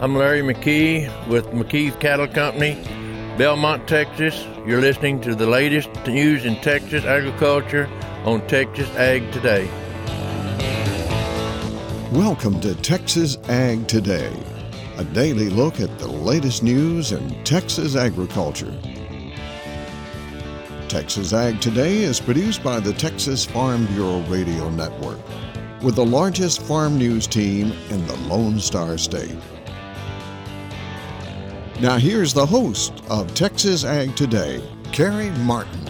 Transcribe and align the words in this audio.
I'm 0.00 0.14
Larry 0.14 0.42
McKee 0.42 1.26
with 1.26 1.46
McKee's 1.48 1.96
Cattle 1.96 2.28
Company, 2.28 2.74
Belmont, 3.36 3.88
Texas. 3.88 4.46
You're 4.64 4.80
listening 4.80 5.20
to 5.22 5.34
the 5.34 5.48
latest 5.48 5.90
news 6.06 6.44
in 6.44 6.54
Texas 6.60 7.04
agriculture 7.04 7.88
on 8.24 8.46
Texas 8.46 8.88
Ag 8.94 9.32
Today. 9.32 9.68
Welcome 12.12 12.60
to 12.60 12.76
Texas 12.76 13.38
Ag 13.48 13.88
Today, 13.88 14.32
a 14.96 15.02
daily 15.02 15.50
look 15.50 15.80
at 15.80 15.98
the 15.98 16.06
latest 16.06 16.62
news 16.62 17.10
in 17.10 17.42
Texas 17.42 17.96
agriculture. 17.96 18.72
Texas 20.92 21.32
Ag 21.32 21.58
Today 21.58 22.02
is 22.02 22.20
produced 22.20 22.62
by 22.62 22.78
the 22.78 22.92
Texas 22.92 23.46
Farm 23.46 23.86
Bureau 23.86 24.20
Radio 24.24 24.68
Network, 24.68 25.18
with 25.80 25.94
the 25.94 26.04
largest 26.04 26.60
farm 26.60 26.98
news 26.98 27.26
team 27.26 27.72
in 27.88 28.06
the 28.06 28.14
Lone 28.28 28.60
Star 28.60 28.98
State. 28.98 29.34
Now, 31.80 31.96
here's 31.96 32.34
the 32.34 32.44
host 32.44 32.92
of 33.08 33.32
Texas 33.32 33.86
Ag 33.86 34.14
Today, 34.16 34.62
Carrie 34.92 35.30
Martin. 35.30 35.80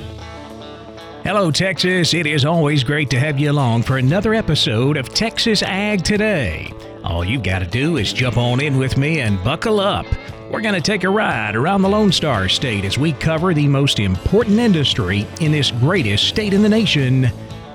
Hello, 1.25 1.51
Texas. 1.51 2.15
It 2.15 2.29
is 2.29 2.45
always 2.45 2.85
great 2.85 3.11
to 3.11 3.19
have 3.19 3.41
you 3.41 3.51
along 3.51 3.83
for 3.83 3.99
another 3.99 4.35
episode 4.35 4.97
of 4.97 5.09
Texas 5.09 5.65
Ag 5.65 6.05
Today. 6.05 6.73
All 7.03 7.25
you've 7.25 7.43
got 7.43 7.59
to 7.59 7.67
do 7.67 7.97
is 7.97 8.13
jump 8.13 8.37
on 8.37 8.61
in 8.61 8.79
with 8.79 8.97
me 8.97 9.19
and 9.19 9.43
buckle 9.43 9.81
up. 9.81 10.07
We're 10.53 10.61
going 10.61 10.75
to 10.75 10.83
take 10.83 11.05
a 11.05 11.09
ride 11.09 11.57
around 11.57 11.81
the 11.81 11.89
Lone 11.89 12.13
Star 12.13 12.47
State 12.47 12.85
as 12.85 12.99
we 12.99 13.15
cover 13.15 13.55
the 13.55 13.67
most 13.67 13.99
important 13.99 14.59
industry 14.59 15.27
in 15.41 15.51
this 15.51 15.71
greatest 15.71 16.29
state 16.29 16.53
in 16.53 16.63
the 16.63 16.69
nation 16.69 17.31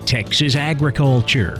Texas 0.05 0.55
agriculture. 0.55 1.59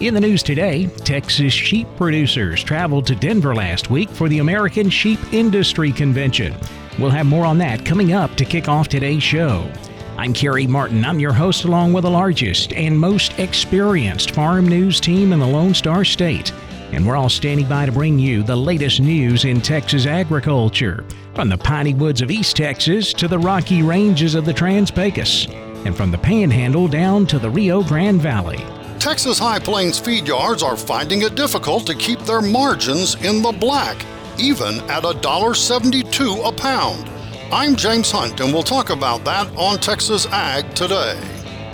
In 0.00 0.14
the 0.14 0.20
news 0.22 0.42
today, 0.42 0.86
Texas 0.86 1.52
sheep 1.52 1.86
producers 1.98 2.64
traveled 2.64 3.06
to 3.08 3.14
Denver 3.14 3.54
last 3.54 3.90
week 3.90 4.08
for 4.08 4.30
the 4.30 4.38
American 4.38 4.88
Sheep 4.88 5.18
Industry 5.34 5.92
Convention. 5.92 6.56
We'll 6.98 7.10
have 7.10 7.26
more 7.26 7.44
on 7.44 7.58
that 7.58 7.84
coming 7.84 8.14
up 8.14 8.34
to 8.36 8.46
kick 8.46 8.66
off 8.66 8.88
today's 8.88 9.22
show. 9.22 9.70
I'm 10.16 10.32
Kerry 10.32 10.66
Martin. 10.66 11.04
I'm 11.04 11.20
your 11.20 11.34
host, 11.34 11.64
along 11.64 11.92
with 11.92 12.04
the 12.04 12.10
largest 12.10 12.72
and 12.72 12.98
most 12.98 13.38
experienced 13.38 14.30
farm 14.30 14.66
news 14.66 14.98
team 14.98 15.34
in 15.34 15.40
the 15.40 15.46
Lone 15.46 15.74
Star 15.74 16.06
State. 16.06 16.54
And 16.92 17.06
we're 17.06 17.16
all 17.16 17.28
standing 17.28 17.68
by 17.68 17.86
to 17.86 17.92
bring 17.92 18.18
you 18.18 18.42
the 18.42 18.56
latest 18.56 19.00
news 19.00 19.44
in 19.44 19.60
Texas 19.60 20.06
agriculture, 20.06 21.04
from 21.34 21.48
the 21.48 21.58
piney 21.58 21.94
woods 21.94 22.22
of 22.22 22.30
East 22.30 22.56
Texas 22.56 23.12
to 23.14 23.26
the 23.26 23.38
rocky 23.38 23.82
ranges 23.82 24.34
of 24.34 24.44
the 24.44 24.52
Trans 24.52 24.90
Pecos, 24.90 25.48
and 25.84 25.96
from 25.96 26.10
the 26.10 26.18
Panhandle 26.18 26.88
down 26.88 27.26
to 27.26 27.38
the 27.38 27.50
Rio 27.50 27.82
Grande 27.82 28.20
Valley. 28.20 28.64
Texas 28.98 29.38
High 29.38 29.58
Plains 29.58 29.98
feed 29.98 30.26
yards 30.26 30.62
are 30.62 30.76
finding 30.76 31.22
it 31.22 31.34
difficult 31.34 31.86
to 31.86 31.94
keep 31.94 32.20
their 32.20 32.40
margins 32.40 33.16
in 33.22 33.42
the 33.42 33.52
black, 33.52 33.96
even 34.38 34.78
at 34.90 35.02
$1.72 35.02 36.48
a 36.48 36.52
pound. 36.52 37.10
I'm 37.52 37.76
James 37.76 38.10
Hunt, 38.10 38.40
and 38.40 38.52
we'll 38.52 38.62
talk 38.62 38.90
about 38.90 39.24
that 39.24 39.48
on 39.56 39.78
Texas 39.78 40.26
Ag 40.26 40.74
today. 40.74 41.20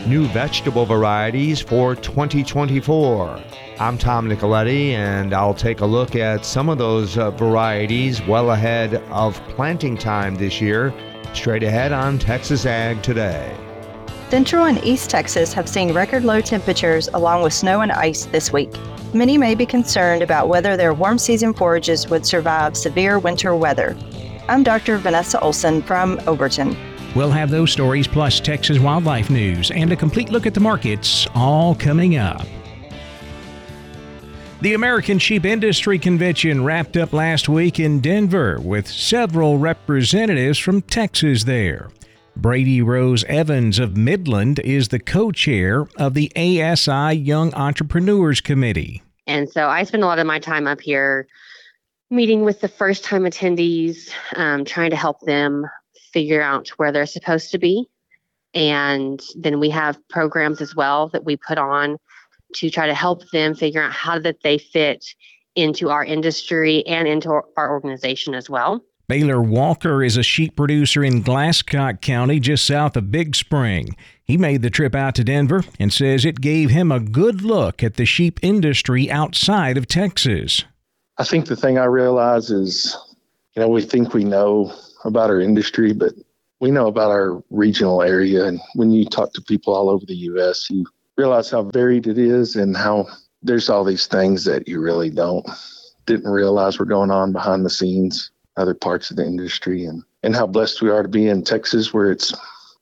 New 0.06 0.26
vegetable 0.28 0.86
varieties 0.86 1.60
for 1.60 1.94
2024. 1.94 3.38
I'm 3.78 3.98
Tom 3.98 4.30
Nicoletti, 4.30 4.92
and 4.92 5.34
I'll 5.34 5.52
take 5.52 5.82
a 5.82 5.86
look 5.86 6.16
at 6.16 6.46
some 6.46 6.70
of 6.70 6.78
those 6.78 7.18
uh, 7.18 7.30
varieties 7.32 8.22
well 8.22 8.52
ahead 8.52 8.94
of 9.10 9.34
planting 9.48 9.98
time 9.98 10.36
this 10.36 10.58
year, 10.58 10.94
straight 11.34 11.62
ahead 11.62 11.92
on 11.92 12.18
Texas 12.18 12.64
Ag 12.64 13.02
today. 13.02 13.54
Central 14.30 14.64
and 14.64 14.82
East 14.82 15.10
Texas 15.10 15.52
have 15.52 15.68
seen 15.68 15.92
record 15.92 16.24
low 16.24 16.40
temperatures 16.40 17.08
along 17.12 17.42
with 17.42 17.52
snow 17.52 17.82
and 17.82 17.92
ice 17.92 18.24
this 18.24 18.50
week. 18.50 18.70
Many 19.12 19.36
may 19.36 19.54
be 19.54 19.66
concerned 19.66 20.22
about 20.22 20.48
whether 20.48 20.78
their 20.78 20.94
warm 20.94 21.18
season 21.18 21.52
forages 21.52 22.08
would 22.08 22.24
survive 22.24 22.74
severe 22.74 23.18
winter 23.18 23.54
weather. 23.54 23.94
I'm 24.48 24.62
Dr. 24.62 24.96
Vanessa 24.96 25.38
Olson 25.40 25.82
from 25.82 26.18
Overton. 26.26 26.74
We'll 27.14 27.30
have 27.30 27.50
those 27.50 27.72
stories 27.72 28.06
plus 28.06 28.38
Texas 28.38 28.78
wildlife 28.78 29.30
news 29.30 29.70
and 29.70 29.90
a 29.92 29.96
complete 29.96 30.30
look 30.30 30.46
at 30.46 30.54
the 30.54 30.60
markets 30.60 31.26
all 31.34 31.74
coming 31.74 32.16
up. 32.16 32.46
The 34.60 34.74
American 34.74 35.18
Sheep 35.18 35.44
Industry 35.44 35.98
Convention 35.98 36.62
wrapped 36.62 36.96
up 36.96 37.12
last 37.12 37.48
week 37.48 37.80
in 37.80 38.00
Denver 38.00 38.60
with 38.60 38.86
several 38.86 39.58
representatives 39.58 40.58
from 40.58 40.82
Texas 40.82 41.44
there. 41.44 41.88
Brady 42.36 42.80
Rose 42.80 43.24
Evans 43.24 43.78
of 43.78 43.96
Midland 43.96 44.58
is 44.60 44.88
the 44.88 44.98
co 44.98 45.32
chair 45.32 45.86
of 45.96 46.14
the 46.14 46.30
ASI 46.36 47.16
Young 47.16 47.52
Entrepreneurs 47.54 48.40
Committee. 48.40 49.02
And 49.26 49.48
so 49.50 49.66
I 49.66 49.82
spend 49.82 50.02
a 50.02 50.06
lot 50.06 50.18
of 50.18 50.26
my 50.26 50.38
time 50.38 50.66
up 50.66 50.80
here 50.80 51.26
meeting 52.10 52.44
with 52.44 52.60
the 52.60 52.68
first 52.68 53.02
time 53.02 53.22
attendees, 53.22 54.10
um, 54.36 54.64
trying 54.64 54.90
to 54.90 54.96
help 54.96 55.20
them 55.20 55.66
figure 56.12 56.42
out 56.42 56.68
where 56.76 56.92
they're 56.92 57.06
supposed 57.06 57.50
to 57.52 57.58
be. 57.58 57.88
And 58.54 59.20
then 59.36 59.60
we 59.60 59.70
have 59.70 59.96
programs 60.08 60.60
as 60.60 60.74
well 60.74 61.08
that 61.08 61.24
we 61.24 61.36
put 61.36 61.58
on 61.58 61.98
to 62.54 62.70
try 62.70 62.86
to 62.86 62.94
help 62.94 63.28
them 63.30 63.54
figure 63.54 63.82
out 63.82 63.92
how 63.92 64.18
that 64.18 64.42
they 64.42 64.58
fit 64.58 65.04
into 65.54 65.90
our 65.90 66.04
industry 66.04 66.84
and 66.86 67.06
into 67.06 67.30
our 67.30 67.70
organization 67.70 68.34
as 68.34 68.50
well. 68.50 68.84
Baylor 69.08 69.42
Walker 69.42 70.04
is 70.04 70.16
a 70.16 70.22
sheep 70.22 70.54
producer 70.54 71.02
in 71.02 71.24
Glasscock 71.24 72.00
County, 72.00 72.38
just 72.38 72.64
south 72.64 72.96
of 72.96 73.10
Big 73.10 73.34
Spring. 73.34 73.96
He 74.22 74.36
made 74.36 74.62
the 74.62 74.70
trip 74.70 74.94
out 74.94 75.16
to 75.16 75.24
Denver 75.24 75.64
and 75.80 75.92
says 75.92 76.24
it 76.24 76.40
gave 76.40 76.70
him 76.70 76.92
a 76.92 77.00
good 77.00 77.42
look 77.42 77.82
at 77.82 77.94
the 77.94 78.04
sheep 78.06 78.38
industry 78.40 79.10
outside 79.10 79.76
of 79.76 79.88
Texas. 79.88 80.64
I 81.18 81.24
think 81.24 81.46
the 81.46 81.56
thing 81.56 81.76
I 81.76 81.86
realize 81.86 82.50
is, 82.50 82.96
you 83.54 83.62
know, 83.62 83.68
we 83.68 83.82
think 83.82 84.14
we 84.14 84.24
know 84.24 84.72
about 85.04 85.30
our 85.30 85.40
industry, 85.40 85.92
but 85.92 86.12
we 86.60 86.70
know 86.70 86.86
about 86.86 87.10
our 87.10 87.42
regional 87.50 88.02
area. 88.02 88.44
And 88.44 88.60
when 88.74 88.90
you 88.90 89.04
talk 89.04 89.32
to 89.32 89.42
people 89.42 89.74
all 89.74 89.90
over 89.90 90.04
the 90.06 90.14
U.S., 90.14 90.68
you 90.70 90.84
realize 91.16 91.50
how 91.50 91.62
varied 91.62 92.06
it 92.06 92.18
is 92.18 92.56
and 92.56 92.76
how 92.76 93.06
there's 93.42 93.70
all 93.70 93.84
these 93.84 94.06
things 94.06 94.44
that 94.44 94.68
you 94.68 94.80
really 94.80 95.10
don't 95.10 95.46
didn't 96.06 96.30
realize 96.30 96.78
were 96.78 96.84
going 96.84 97.10
on 97.10 97.32
behind 97.32 97.64
the 97.64 97.70
scenes 97.70 98.30
other 98.56 98.74
parts 98.74 99.10
of 99.10 99.16
the 99.16 99.24
industry 99.24 99.84
and, 99.84 100.02
and 100.22 100.34
how 100.34 100.46
blessed 100.46 100.82
we 100.82 100.90
are 100.90 101.02
to 101.02 101.08
be 101.08 101.28
in 101.28 101.42
Texas 101.42 101.92
where 101.92 102.10
it's 102.10 102.34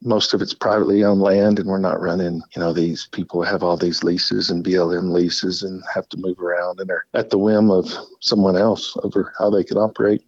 most 0.03 0.33
of 0.33 0.41
it's 0.41 0.55
privately 0.55 1.05
owned 1.05 1.21
land 1.21 1.59
and 1.59 1.69
we're 1.69 1.79
not 1.79 2.01
running, 2.01 2.41
you 2.55 2.61
know, 2.61 2.73
these 2.73 3.09
people 3.11 3.43
have 3.43 3.63
all 3.63 3.77
these 3.77 4.05
leases 4.05 4.51
and 4.51 4.65
BLM 4.65 5.11
leases 5.11 5.63
and 5.63 5.83
have 5.93 6.09
to 6.09 6.17
move 6.17 6.39
around 6.39 6.81
and 6.81 6.91
are 6.91 7.05
at 7.15 7.31
the 7.31 7.39
whim 7.39 7.71
of 7.71 7.93
someone 8.21 8.57
else 8.57 8.97
over 9.03 9.33
how 9.39 9.51
they 9.51 9.65
could 9.65 9.77
operate. 9.77 10.23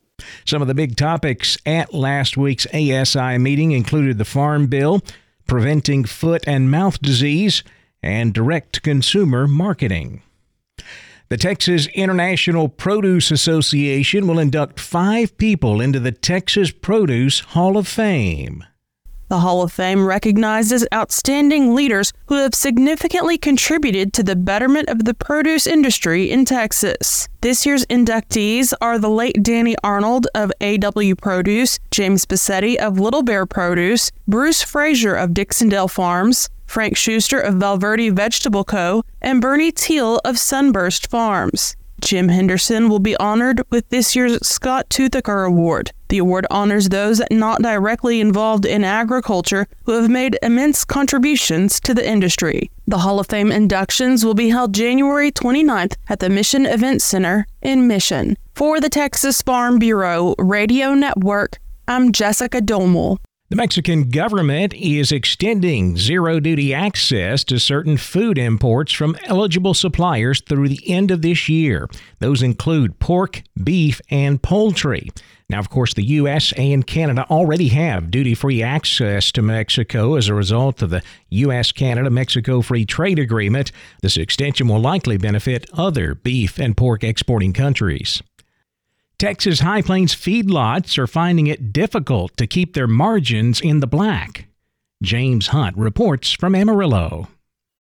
Some 0.45 0.63
of 0.63 0.69
the 0.69 0.75
big 0.75 0.97
topics 0.97 1.59
at 1.65 1.95
last 1.95 2.37
week's 2.37 2.67
ASI 2.75 3.39
meeting 3.39 3.73
included 3.73 4.19
the 4.19 4.25
Farm 4.25 4.67
Bill, 4.67 5.03
preventing 5.47 6.05
foot 6.05 6.43
and 6.47 6.71
mouth 6.71 7.01
disease, 7.01 7.63
and 8.03 8.33
direct 8.33 8.83
consumer 8.83 9.47
marketing. 9.47 10.23
The 11.29 11.37
Texas 11.37 11.87
International 11.95 12.69
Produce 12.69 13.31
Association 13.31 14.27
will 14.27 14.41
induct 14.41 14.81
five 14.81 15.37
people 15.37 15.81
into 15.81 16.01
the 16.01 16.11
Texas 16.11 16.73
Produce 16.73 17.41
Hall 17.41 17.77
of 17.77 17.87
Fame. 17.87 18.65
The 19.31 19.39
Hall 19.39 19.63
of 19.63 19.71
Fame 19.71 20.07
recognizes 20.07 20.85
outstanding 20.93 21.73
leaders 21.73 22.13
who 22.27 22.35
have 22.35 22.53
significantly 22.53 23.39
contributed 23.39 24.13
to 24.15 24.25
the 24.25 24.35
betterment 24.35 24.89
of 24.89 25.05
the 25.05 25.15
produce 25.15 25.69
industry 25.69 26.29
in 26.29 26.45
Texas. 26.45 27.29
This 27.41 27.65
year's 27.65 27.87
inductees 27.87 28.73
are 28.81 28.99
the 28.99 29.09
late 29.09 29.41
Danny 29.41 29.77
Arnold 29.85 30.27
of 30.35 30.51
AW 30.61 31.15
Produce, 31.17 31.79
James 31.93 32.27
Bassetti 32.27 32.75
of 32.75 32.99
Little 32.99 33.23
Bear 33.23 33.47
Produce, 33.47 34.11
Bruce 34.27 34.65
Frasier 34.65 35.17
of 35.17 35.31
Dixondale 35.31 35.89
Farms, 35.89 36.51
Frank 36.67 36.97
Schuster 36.97 37.39
of 37.39 37.55
Valverde 37.55 38.11
Vegetable 38.11 38.65
Co., 38.65 39.05
and 39.23 39.41
Bernie 39.41 39.71
Teal 39.71 40.21
of 40.25 40.41
Sunburst 40.41 41.07
Farms. 41.07 41.77
Jim 42.01 42.29
Henderson 42.29 42.89
will 42.89 42.99
be 42.99 43.17
honored 43.17 43.63
with 43.71 43.89
this 43.89 44.17
year's 44.17 44.39
Scott 44.47 44.89
Toothaker 44.89 45.47
Award. 45.47 45.93
The 46.09 46.19
award 46.19 46.47
honors 46.51 46.89
those 46.89 47.23
not 47.31 47.63
directly 47.63 48.21
involved 48.21 48.67
in 48.67 48.83
agriculture 48.83 49.67
who 49.85 49.93
have 49.93 50.11
made 50.11 50.39
immense 50.43 50.85
contributions 50.85 51.79
to 51.81 51.95
the 51.95 52.07
industry. 52.07 52.71
The 52.87 52.99
Hall 52.99 53.21
of 53.21 53.29
Fame 53.29 53.53
inductions 53.53 54.25
will 54.25 54.35
be 54.35 54.49
held 54.49 54.75
January 54.75 55.31
29th 55.31 55.95
at 56.09 56.19
the 56.19 56.29
Mission 56.29 56.67
Event 56.67 57.03
Center 57.03 57.47
in 57.63 57.87
Mission. 57.87 58.37
For 58.55 58.81
the 58.81 58.89
Texas 58.89 59.41
Farm 59.43 59.79
Bureau 59.79 60.35
Radio 60.39 60.95
Network, 60.95 61.59
I'm 61.87 62.13
Jessica 62.13 62.61
Domel. 62.61 63.19
The 63.51 63.57
Mexican 63.57 64.11
government 64.11 64.75
is 64.75 65.11
extending 65.11 65.97
zero 65.97 66.39
duty 66.39 66.73
access 66.73 67.43
to 67.43 67.59
certain 67.59 67.97
food 67.97 68.39
imports 68.39 68.93
from 68.93 69.17
eligible 69.25 69.75
suppliers 69.75 70.41
through 70.41 70.69
the 70.69 70.89
end 70.89 71.11
of 71.11 71.23
this 71.23 71.49
year. 71.49 71.89
Those 72.21 72.45
include 72.45 73.01
pork, 73.01 73.43
beef, 73.61 74.01
and 74.09 74.41
poultry. 74.41 75.11
Now, 75.49 75.59
of 75.59 75.69
course, 75.69 75.95
the 75.95 76.05
U.S. 76.05 76.53
and 76.53 76.87
Canada 76.87 77.27
already 77.29 77.67
have 77.71 78.13
duty 78.13 78.37
free 78.37 78.63
access 78.63 79.33
to 79.33 79.43
Mexico 79.43 80.15
as 80.15 80.29
a 80.29 80.35
result 80.35 80.81
of 80.81 80.91
the 80.91 81.03
U.S. 81.31 81.73
Canada 81.73 82.09
Mexico 82.09 82.63
Free 82.63 82.85
Trade 82.85 83.19
Agreement. 83.19 83.73
This 84.01 84.17
extension 84.17 84.69
will 84.69 84.79
likely 84.79 85.17
benefit 85.17 85.69
other 85.73 86.15
beef 86.15 86.61
and 86.61 86.77
pork 86.77 87.03
exporting 87.03 87.53
countries. 87.53 88.23
Texas 89.21 89.61
High 89.61 89.83
Plains 89.83 90.15
feedlots 90.15 90.97
are 90.97 91.07
finding 91.07 91.47
it 91.47 91.75
difficult 91.75 92.35
to 92.39 92.47
keep 92.47 92.73
their 92.73 92.87
margins 92.87 93.61
in 93.61 93.81
the 93.81 93.87
black. 93.87 94.47
James 95.03 95.49
Hunt 95.49 95.77
reports 95.77 96.33
from 96.33 96.55
Amarillo. 96.55 97.29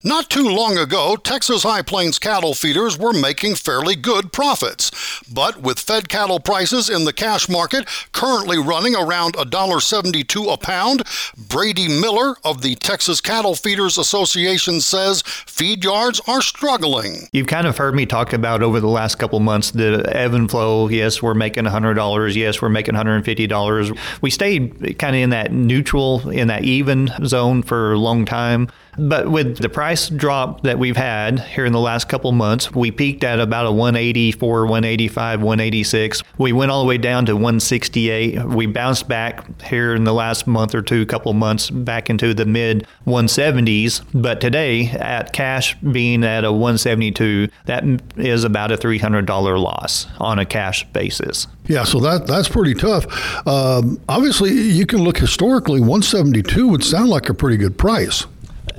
Not 0.02 0.30
too 0.30 0.48
long 0.48 0.78
ago, 0.78 1.18
Texas 1.18 1.64
High 1.64 1.82
Plains 1.82 2.20
cattle 2.20 2.54
feeders 2.54 2.98
were 2.98 3.12
making 3.12 3.56
fairly 3.56 3.98
good 3.98 4.32
profits. 4.32 4.92
But 5.30 5.62
with 5.62 5.78
fed 5.78 6.08
cattle 6.08 6.40
prices 6.40 6.90
in 6.90 7.04
the 7.04 7.12
cash 7.12 7.50
market 7.50 7.86
currently 8.14 8.58
running 8.58 8.96
around 8.96 9.34
$1.72 9.34 10.54
a 10.54 10.56
pound, 10.56 11.04
Brady 11.38 11.90
Miller 11.90 12.36
of 12.46 12.62
the 12.62 12.76
Texas 12.76 13.20
Cattle 13.20 13.56
Feeders 13.56 13.98
Association 13.98 14.80
says 14.80 15.22
feed 15.22 15.84
yards 15.84 16.22
are 16.28 16.42
struggling. 16.42 17.28
You've 17.34 17.48
kind 17.48 17.68
of 17.68 17.78
heard 17.78 17.94
me 17.94 18.06
talk 18.06 18.32
about 18.32 18.64
over 18.64 18.80
the 18.80 18.88
last 18.88 19.16
couple 19.16 19.42
months 19.42 19.72
the 19.72 20.10
ebb 20.16 20.34
and 20.34 20.50
flow. 20.50 20.88
Yes, 20.88 21.22
we're 21.22 21.34
making 21.34 21.66
$100. 21.66 22.36
Yes, 22.36 22.62
we're 22.62 22.70
making 22.70 22.96
$150. 22.96 23.98
We 24.22 24.30
stayed 24.30 24.98
kind 24.98 25.18
of 25.18 25.22
in 25.22 25.32
that 25.32 25.52
neutral, 25.52 26.30
in 26.30 26.48
that 26.48 26.64
even 26.64 27.12
zone 27.26 27.64
for 27.64 27.92
a 27.92 28.00
long 28.00 28.24
time. 28.24 28.70
But 29.00 29.32
with 29.32 29.60
the 29.60 29.70
price 29.70 30.10
drop 30.10 30.64
that 30.64 30.78
we've 30.78 30.98
had 30.98 31.40
here 31.40 31.66
in 31.66 31.72
the 31.72 31.80
last 31.80 32.10
couple 32.10 32.34
months, 32.34 32.74
we 32.74 32.92
peaked 32.92 33.24
at 33.24 33.40
about 33.40 33.66
a 33.66 33.72
184, 33.72 34.64
185, 34.64 35.42
186. 35.42 36.24
We 36.38 36.52
went 36.52 36.72
all 36.72 36.82
the 36.82 36.88
way 36.88 36.98
down 36.98 37.26
to 37.28 37.34
168. 37.34 38.44
We 38.46 38.66
bounced 38.66 39.08
back 39.08 39.62
here 39.62 39.96
in 39.96 40.04
the 40.04 40.14
last 40.14 40.48
month 40.48 40.76
or 40.76 40.82
two, 40.82 41.06
couple 41.06 41.32
months, 41.34 41.70
back 41.70 42.10
into 42.10 42.34
the 42.34 42.46
mid 42.46 42.86
170s. 43.08 44.04
But 44.14 44.42
today, 44.42 44.90
at 44.90 45.32
cash 45.32 45.76
being 45.76 46.26
at 46.26 46.44
a 46.44 46.52
172, 46.52 47.48
that 47.66 47.84
is 48.18 48.44
about 48.44 48.72
a 48.72 48.78
$300 48.78 49.62
loss 49.62 50.08
on 50.20 50.40
a 50.40 50.46
cash 50.46 50.86
basis. 50.92 51.48
Yeah, 51.68 51.84
so 51.84 52.00
that 52.00 52.26
that's 52.26 52.50
pretty 52.50 52.74
tough. 52.74 53.06
Um, 53.48 54.02
obviously, 54.10 54.52
you 54.52 54.86
can 54.86 55.04
look 55.04 55.20
historically. 55.20 55.80
172 55.80 56.68
would 56.68 56.84
sound 56.84 57.10
like 57.10 57.30
a 57.30 57.34
pretty 57.34 57.58
good 57.58 57.78
price 57.78 58.26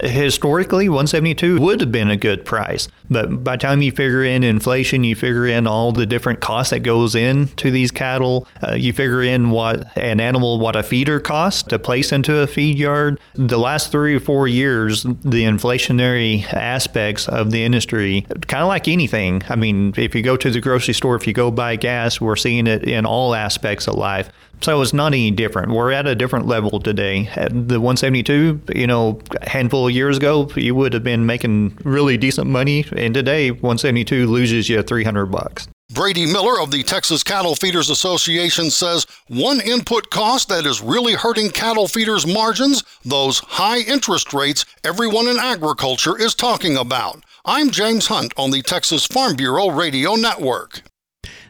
historically 0.02 0.88
172 0.88 1.60
would 1.60 1.80
have 1.80 1.92
been 1.92 2.10
a 2.10 2.16
good 2.16 2.44
price 2.44 2.88
but 3.10 3.42
by 3.42 3.56
the 3.56 3.60
time 3.60 3.82
you 3.82 3.90
figure 3.90 4.24
in 4.24 4.44
inflation 4.44 5.04
you 5.04 5.14
figure 5.14 5.46
in 5.46 5.66
all 5.66 5.92
the 5.92 6.06
different 6.06 6.40
costs 6.40 6.70
that 6.70 6.80
goes 6.80 7.14
into 7.14 7.70
these 7.70 7.90
cattle 7.90 8.46
uh, 8.66 8.74
you 8.74 8.92
figure 8.92 9.22
in 9.22 9.50
what 9.50 9.96
an 9.96 10.20
animal 10.20 10.58
what 10.58 10.76
a 10.76 10.82
feeder 10.82 11.18
costs 11.20 11.62
to 11.62 11.78
place 11.78 12.12
into 12.12 12.38
a 12.38 12.46
feed 12.46 12.78
yard 12.78 13.18
the 13.34 13.58
last 13.58 13.90
three 13.90 14.14
or 14.14 14.20
four 14.20 14.46
years 14.46 15.02
the 15.02 15.44
inflationary 15.44 16.44
aspects 16.54 17.28
of 17.28 17.50
the 17.50 17.64
industry 17.64 18.26
kind 18.46 18.62
of 18.62 18.68
like 18.68 18.88
anything 18.88 19.42
i 19.48 19.56
mean 19.56 19.92
if 19.96 20.14
you 20.14 20.22
go 20.22 20.36
to 20.36 20.50
the 20.50 20.60
grocery 20.60 20.94
store 20.94 21.16
if 21.16 21.26
you 21.26 21.32
go 21.32 21.50
buy 21.50 21.76
gas 21.76 22.20
we're 22.20 22.36
seeing 22.36 22.66
it 22.66 22.84
in 22.84 23.04
all 23.04 23.34
aspects 23.34 23.88
of 23.88 23.94
life 23.94 24.30
so 24.62 24.82
it's 24.82 24.92
not 24.92 25.08
any 25.08 25.30
different. 25.30 25.72
We're 25.72 25.92
at 25.92 26.06
a 26.06 26.14
different 26.14 26.46
level 26.46 26.80
today. 26.80 27.28
At 27.34 27.50
the 27.68 27.80
172, 27.80 28.60
you 28.74 28.86
know, 28.86 29.18
handful 29.42 29.86
of 29.88 29.94
years 29.94 30.18
ago, 30.18 30.50
you 30.54 30.74
would 30.74 30.92
have 30.92 31.02
been 31.02 31.24
making 31.24 31.78
really 31.82 32.18
decent 32.18 32.48
money, 32.48 32.84
and 33.00 33.14
today 33.14 33.50
172 33.50 34.26
loses 34.26 34.68
you 34.68 34.82
300 34.82 35.26
bucks. 35.26 35.66
Brady 35.92 36.24
Miller 36.24 36.60
of 36.60 36.70
the 36.70 36.84
Texas 36.84 37.24
Cattle 37.24 37.56
Feeders 37.56 37.90
Association 37.90 38.70
says 38.70 39.06
one 39.26 39.60
input 39.60 40.10
cost 40.10 40.48
that 40.48 40.64
is 40.64 40.80
really 40.80 41.14
hurting 41.14 41.50
cattle 41.50 41.88
feeders' 41.88 42.26
margins, 42.26 42.84
those 43.04 43.40
high 43.40 43.80
interest 43.80 44.32
rates 44.32 44.64
everyone 44.84 45.26
in 45.26 45.38
agriculture 45.38 46.16
is 46.16 46.34
talking 46.34 46.76
about. 46.76 47.24
I'm 47.44 47.70
James 47.70 48.06
Hunt 48.06 48.32
on 48.36 48.52
the 48.52 48.62
Texas 48.62 49.06
Farm 49.06 49.34
Bureau 49.34 49.70
Radio 49.70 50.14
Network. 50.14 50.82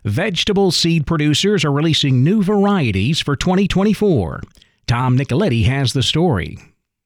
Vegetable 0.04 0.70
seed 0.70 1.06
producers 1.06 1.62
are 1.64 1.72
releasing 1.72 2.24
new 2.24 2.42
varieties 2.42 3.20
for 3.20 3.36
2024. 3.36 4.40
Tom 4.86 5.18
Nicoletti 5.18 5.66
has 5.66 5.92
the 5.92 6.02
story. 6.02 6.56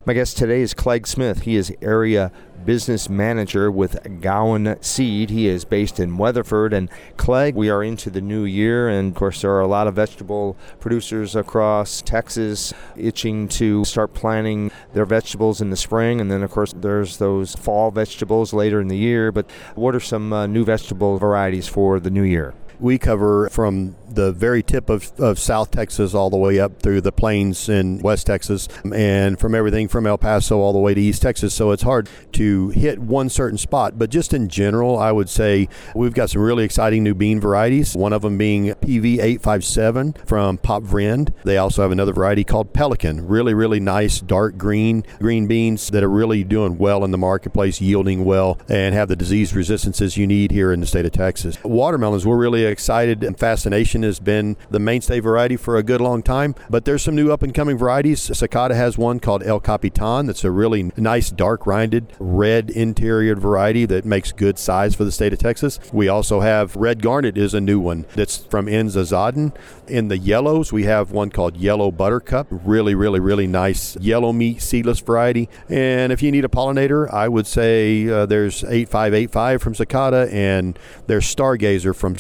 My 0.07 0.13
guest 0.13 0.37
today 0.37 0.61
is 0.61 0.75
Clegg 0.75 1.07
Smith. 1.07 1.45
He 1.45 1.57
is 1.57 1.73
area 1.81 2.31
business 2.67 3.09
manager 3.09 3.71
with 3.71 4.21
Gowan 4.21 4.77
Seed. 4.83 5.31
He 5.31 5.49
is 5.49 5.65
based 5.65 5.99
in 5.99 6.19
Weatherford. 6.19 6.75
And 6.75 6.91
Clegg, 7.17 7.55
we 7.55 7.71
are 7.71 7.83
into 7.83 8.11
the 8.11 8.21
new 8.21 8.45
year, 8.45 8.87
and 8.87 9.13
of 9.13 9.15
course, 9.15 9.41
there 9.41 9.53
are 9.53 9.63
a 9.63 9.67
lot 9.67 9.87
of 9.87 9.95
vegetable 9.95 10.59
producers 10.79 11.35
across 11.35 12.03
Texas 12.03 12.75
itching 12.97 13.49
to 13.49 13.87
start 13.87 14.13
planting 14.13 14.71
their 14.93 15.07
vegetables 15.07 15.63
in 15.63 15.71
the 15.71 15.77
spring. 15.77 16.21
And 16.21 16.31
then, 16.31 16.43
of 16.43 16.51
course, 16.51 16.75
there's 16.77 17.17
those 17.17 17.55
fall 17.55 17.91
vegetables 17.91 18.53
later 18.53 18.83
in 18.83 18.89
the 18.89 18.99
year. 18.99 19.33
But 19.33 19.51
what 19.75 19.95
are 19.95 20.01
some 20.01 20.35
uh, 20.35 20.47
new 20.47 20.67
vegetable 20.67 21.17
varieties 21.17 21.67
for 21.67 21.99
the 21.99 22.11
new 22.11 22.25
year? 22.25 22.53
We 22.85 22.99
cover 22.99 23.49
from 23.49 23.97
the 24.15 24.31
very 24.31 24.63
tip 24.63 24.91
of, 24.91 25.13
of 25.19 25.39
South 25.39 25.71
Texas 25.71 26.15
all 26.15 26.29
the 26.29 26.37
way 26.37 26.61
up 26.61 26.81
through 26.81 27.01
the 27.01 27.13
plains 27.13 27.69
in 27.69 27.99
West 28.01 28.27
Texas 28.27 28.69
and 28.95 29.39
from 29.39 29.55
everything 29.55 29.89
from 29.89 30.07
El 30.07 30.19
Paso 30.19 30.59
all 30.59 30.75
the 30.75 30.79
way 30.79 30.93
to 30.93 31.01
East 31.01 31.23
Texas. 31.23 31.55
So 31.55 31.71
it's 31.71 31.83
hard 31.83 32.09
to 32.33 32.69
hit 32.71 32.99
one 32.99 33.31
certain 33.31 33.57
spot. 33.59 33.99
But 33.99 34.11
just 34.11 34.35
in 34.35 34.49
general, 34.49 34.99
I 34.99 35.13
would 35.13 35.29
say 35.29 35.69
we've 35.95 36.15
got 36.15 36.29
some 36.29 36.43
really 36.43 36.65
exciting 36.65 37.03
new 37.03 37.15
bean 37.15 37.41
varieties. 37.41 37.97
One 37.97 38.13
of 38.13 38.21
them 38.21 38.37
being 38.37 38.67
PV857 38.67 40.27
from 40.27 40.59
Pop 40.59 40.83
Vriend. 40.83 41.33
They 41.45 41.57
also 41.57 41.83
have 41.83 41.91
another 41.91 42.13
variety 42.13 42.45
called 42.45 42.73
Pelican. 42.73 43.27
Really, 43.27 43.55
really 43.55 43.81
nice 43.81 44.21
dark 44.21 44.59
green 44.59 45.05
green 45.19 45.47
beans 45.47 45.89
that 45.89 46.05
are 46.05 46.11
really 46.11 46.45
doing 46.45 46.79
well 46.79 47.05
in 47.05 47.13
the 47.13 47.19
marketplace, 47.19 47.81
yielding 47.81 48.25
well, 48.25 48.59
and 48.69 48.95
have 48.95 49.09
the 49.09 49.17
disease 49.17 49.55
resistances 49.55 50.17
you 50.17 50.27
need 50.27 50.51
here 50.51 50.73
in 50.73 50.81
the 50.81 50.87
state 50.87 51.07
of 51.07 51.13
Texas. 51.13 51.57
Watermelons, 51.65 52.27
we're 52.27 52.37
really 52.37 52.74
excited 52.75 53.23
and 53.23 53.39
fascination 53.39 54.03
has 54.03 54.19
been 54.19 54.57
the 54.69 54.81
mainstay 54.81 55.21
variety 55.21 55.57
for 55.57 55.77
a 55.77 55.83
good 55.85 56.01
long 56.01 56.25
time, 56.25 56.57
but 56.69 56.85
there's 56.85 57.03
some 57.03 57.15
new 57.15 57.31
up 57.31 57.45
and 57.45 57.55
coming 57.55 57.79
varieties. 57.79 58.21
Sakata 58.29 58.75
has 58.75 58.99
one 58.99 59.21
called 59.21 59.45
El 59.45 59.61
Capitan 59.61 60.27
that's 60.27 60.43
a 60.43 60.51
really 60.51 60.91
nice 60.97 61.31
dark 61.31 61.69
rinded 61.69 62.13
red 62.19 62.71
interior 62.71 63.37
variety 63.37 63.87
that 63.87 64.05
makes 64.05 64.33
good 64.33 64.59
size 64.59 64.97
for 64.97 65.05
the 65.05 65.13
state 65.13 65.33
of 65.33 65.39
Texas. 65.39 65.79
We 65.93 66.09
also 66.09 66.41
have 66.41 66.75
Red 66.75 67.01
Garnet 67.01 67.39
is 67.39 67.55
a 67.55 67.61
new 67.61 67.79
one 67.79 68.07
that's 68.17 68.39
from 68.39 68.67
Enza 68.67 69.05
Zaden. 69.05 69.55
In 69.87 70.09
the 70.09 70.19
yellows, 70.19 70.73
we 70.73 70.83
have 70.85 71.13
one 71.13 71.31
called 71.31 71.57
Yellow 71.57 71.93
Buttercup, 71.93 72.49
really, 72.51 72.97
really, 72.97 73.21
really 73.21 73.47
nice 73.47 73.97
yellow 73.97 74.33
meat 74.33 74.61
seedless 74.63 74.99
variety. 74.99 75.49
And 75.69 76.11
if 76.13 76.23
you 76.23 76.33
need 76.33 76.45
a 76.45 76.49
pollinator, 76.49 77.09
I 77.13 77.29
would 77.29 77.47
say 77.47 78.09
uh, 78.09 78.27
there's 78.27 78.65
8585 78.65 79.63
from 79.63 79.75
Sakata 79.75 80.33
and 80.33 80.79
there's 81.07 81.33
Stargazer 81.33 81.95
from 81.95 82.19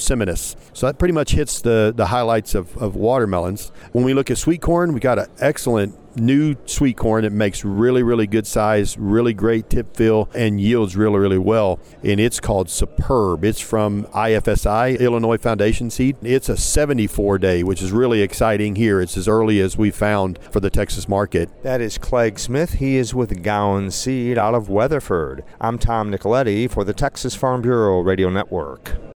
So 0.72 0.86
that 0.86 0.98
pretty 0.98 1.14
much 1.14 1.32
hits 1.32 1.60
the 1.60 1.92
the, 1.94 2.06
highlights 2.06 2.54
of, 2.54 2.76
of 2.78 2.96
watermelons. 2.96 3.72
When 3.92 4.04
we 4.04 4.14
look 4.14 4.30
at 4.30 4.38
sweet 4.38 4.60
corn, 4.60 4.92
we 4.92 5.00
got 5.00 5.18
an 5.18 5.26
excellent 5.40 5.98
new 6.16 6.54
sweet 6.66 6.96
corn 6.96 7.24
that 7.24 7.32
makes 7.32 7.64
really, 7.64 8.02
really 8.02 8.26
good 8.26 8.46
size, 8.46 8.96
really 8.98 9.34
great 9.34 9.68
tip 9.68 9.96
fill, 9.96 10.28
and 10.34 10.60
yields 10.60 10.96
really, 10.96 11.18
really 11.18 11.38
well. 11.38 11.80
And 12.02 12.20
it's 12.20 12.40
called 12.40 12.70
Superb. 12.70 13.44
It's 13.44 13.60
from 13.60 14.04
IFSI, 14.06 14.98
Illinois 15.00 15.38
Foundation 15.38 15.90
Seed. 15.90 16.16
It's 16.22 16.48
a 16.48 16.56
74 16.56 17.38
day, 17.38 17.62
which 17.62 17.82
is 17.82 17.92
really 17.92 18.22
exciting 18.22 18.76
here. 18.76 19.00
It's 19.00 19.16
as 19.16 19.28
early 19.28 19.60
as 19.60 19.76
we 19.76 19.90
found 19.90 20.38
for 20.50 20.60
the 20.60 20.70
Texas 20.70 21.08
market. 21.08 21.50
That 21.62 21.80
is 21.80 21.98
Clegg 21.98 22.38
Smith. 22.38 22.74
He 22.74 22.96
is 22.96 23.14
with 23.14 23.42
Gowan 23.42 23.90
Seed 23.90 24.38
out 24.38 24.54
of 24.54 24.68
Weatherford. 24.68 25.44
I'm 25.60 25.78
Tom 25.78 26.10
Nicoletti 26.10 26.70
for 26.70 26.84
the 26.84 26.94
Texas 26.94 27.34
Farm 27.34 27.62
Bureau 27.62 28.00
Radio 28.00 28.28
Network. 28.30 29.13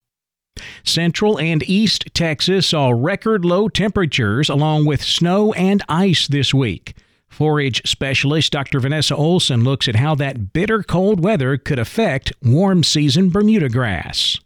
Central 0.84 1.40
and 1.40 1.64
East 1.70 2.06
Texas 2.14 2.68
saw 2.68 2.90
record 2.90 3.46
low 3.46 3.68
temperatures 3.68 4.50
along 4.50 4.86
with 4.86 5.02
snow 5.02 5.54
and 5.54 5.84
ice 5.90 6.28
this 6.28 6.54
week. 6.54 6.96
Forage 7.30 7.88
specialist 7.88 8.52
Dr. 8.52 8.80
Vanessa 8.80 9.16
Olson 9.16 9.64
looks 9.64 9.88
at 9.88 9.96
how 9.96 10.16
that 10.16 10.54
bitter 10.54 10.82
cold 10.82 11.24
weather 11.24 11.58
could 11.58 11.80
affect 11.80 12.32
warm 12.42 12.84
season 12.84 13.30
Bermuda 13.30 13.70
grass. 13.70 14.40